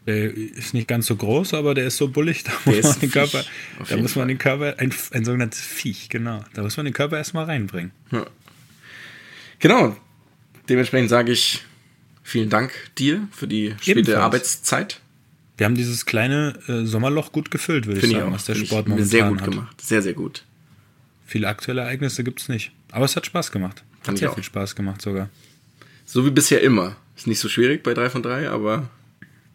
[0.05, 3.11] der ist nicht ganz so groß, aber der ist so bullig, da muss man den
[3.11, 3.43] Körper,
[3.87, 6.43] da muss man den Körper, ein, ein sogenanntes Viech, genau.
[6.53, 7.91] Da muss man den Körper erstmal reinbringen.
[8.11, 8.25] Ja.
[9.59, 9.95] Genau.
[10.67, 11.63] Dementsprechend sage ich
[12.21, 14.17] vielen Dank dir für die späte Ebenfalls.
[14.19, 14.99] Arbeitszeit.
[15.57, 18.33] Wir haben dieses kleine äh, Sommerloch gut gefüllt, würde ich ich sagen, auch.
[18.33, 19.51] was der Finde ich Sport momentan sehr gut hat.
[19.51, 19.81] gemacht.
[19.81, 20.43] Sehr, sehr gut.
[21.25, 22.71] Viele aktuelle Ereignisse gibt es nicht.
[22.91, 23.83] Aber es hat Spaß gemacht.
[23.99, 25.29] Hat Fand ich sehr viel Spaß gemacht sogar.
[26.05, 26.95] So wie bisher immer.
[27.15, 28.89] Ist nicht so schwierig bei 3 von 3, aber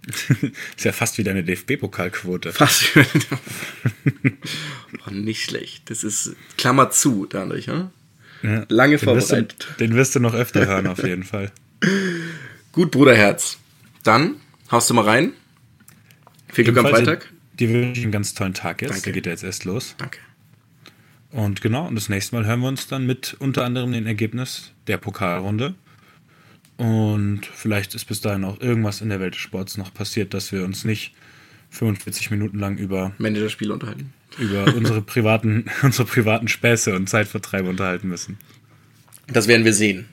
[0.77, 2.53] Ist ja fast wie deine DFB-Pokalquote.
[2.53, 2.97] fast.
[5.07, 5.91] oh, nicht schlecht.
[5.91, 7.91] Das ist Klammer zu dadurch, ja?
[8.43, 8.65] Ja.
[8.69, 9.69] Lange den wirst, du, vorbereitet.
[9.81, 11.51] den wirst du noch öfter hören, auf jeden Fall.
[12.73, 13.59] Gut, Bruderherz.
[14.05, 14.37] Dann
[14.71, 15.33] haust du mal rein.
[16.53, 17.31] Viel Glück am Freitag.
[17.59, 18.91] Dir wünsche ich einen ganz tollen Tag jetzt.
[18.93, 19.03] Danke.
[19.05, 19.97] Der geht ja jetzt erst los.
[19.99, 20.21] Danke.
[21.31, 24.71] Und genau, und das nächste Mal hören wir uns dann mit unter anderem dem Ergebnis
[24.87, 25.75] der Pokalrunde.
[26.79, 30.53] Und vielleicht ist bis dahin auch irgendwas in der Welt des Sports noch passiert, dass
[30.53, 31.13] wir uns nicht
[31.71, 34.13] 45 Minuten lang über, Managerspiel unterhalten.
[34.39, 38.39] über unsere, privaten, unsere privaten Späße und Zeitvertreibe unterhalten müssen.
[39.27, 40.07] Das werden wir sehen.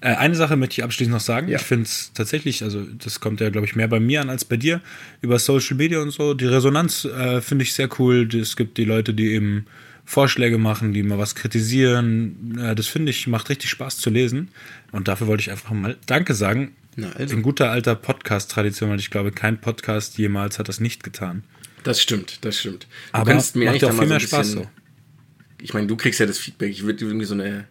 [0.00, 1.48] Äh, eine Sache möchte ich abschließend noch sagen.
[1.48, 1.58] Ja.
[1.58, 4.44] Ich finde es tatsächlich, also das kommt ja, glaube ich, mehr bei mir an als
[4.44, 4.80] bei dir,
[5.20, 6.34] über Social Media und so.
[6.34, 8.28] Die Resonanz äh, finde ich sehr cool.
[8.34, 9.66] Es gibt die Leute, die eben
[10.10, 12.58] Vorschläge machen, die mal was kritisieren.
[12.60, 14.48] Äh, das finde ich, macht richtig Spaß zu lesen.
[14.90, 16.72] Und dafür wollte ich einfach mal Danke sagen.
[16.96, 17.36] Na, also.
[17.36, 21.44] In guter alter Podcast-Tradition, weil ich glaube, kein Podcast jemals hat das nicht getan.
[21.84, 22.88] Das stimmt, das stimmt.
[23.12, 24.70] Du Aber kannst mir macht ja auch viel so mehr ein Spaß bisschen, so.
[25.62, 26.72] Ich meine, du kriegst ja das Feedback.
[26.72, 27.68] Ich würde irgendwie so eine,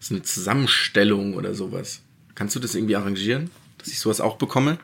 [0.00, 2.00] so eine Zusammenstellung oder sowas.
[2.34, 4.78] Kannst du das irgendwie arrangieren, dass ich sowas auch bekomme?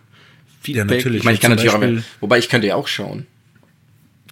[0.61, 0.85] Feedback.
[0.85, 1.19] natürlich.
[1.21, 3.27] Ich meine, ich kann natürlich auch, wobei ich könnte ja auch schauen.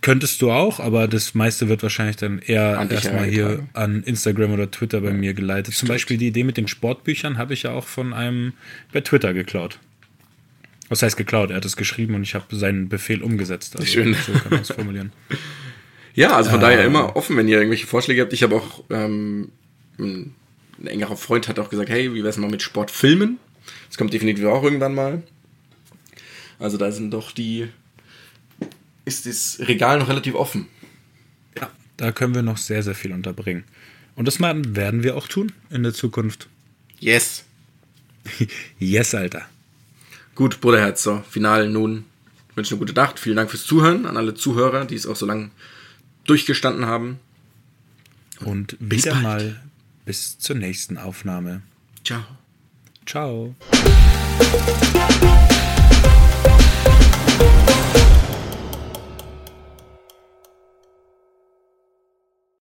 [0.02, 4.70] Könntest du auch, aber das meiste wird wahrscheinlich dann eher erstmal hier an Instagram oder
[4.70, 5.74] Twitter bei mir geleitet.
[5.74, 8.52] Zum Beispiel die Idee mit den Sportbüchern habe ich ja auch von einem
[8.92, 9.78] bei Twitter geklaut.
[10.88, 11.50] Was heißt geklaut?
[11.50, 13.76] Er hat es geschrieben und ich habe seinen Befehl umgesetzt.
[13.76, 14.14] Also, Schön.
[14.14, 15.12] So kann man es formulieren.
[16.14, 16.66] Ja, also von Ähm.
[16.66, 18.34] daher immer offen, wenn ihr irgendwelche Vorschläge habt.
[18.34, 19.50] Ich habe auch, ähm,
[19.98, 20.34] ein,
[20.78, 23.38] ein engerer Freund hat auch gesagt, hey, wie wär's mal mit Sportfilmen?
[23.88, 25.22] Das kommt definitiv auch irgendwann mal.
[26.58, 27.68] Also da sind doch die,
[29.04, 30.68] ist das Regal noch relativ offen.
[31.58, 33.64] Ja, da können wir noch sehr, sehr viel unterbringen.
[34.14, 36.48] Und das mal werden wir auch tun in der Zukunft.
[37.00, 37.44] Yes.
[38.78, 39.46] Yes, Alter.
[40.34, 42.04] Gut, Bruderherz, so, final nun.
[42.50, 43.18] Ich wünsche eine gute Nacht.
[43.18, 45.50] Vielen Dank fürs Zuhören an alle Zuhörer, die es auch so lange
[46.24, 47.18] durchgestanden haben.
[48.40, 49.22] Und Bis wieder bald.
[49.22, 49.60] mal
[50.04, 51.62] bis zur nächsten Aufnahme.
[52.04, 52.24] Ciao.
[53.06, 53.54] Ciao.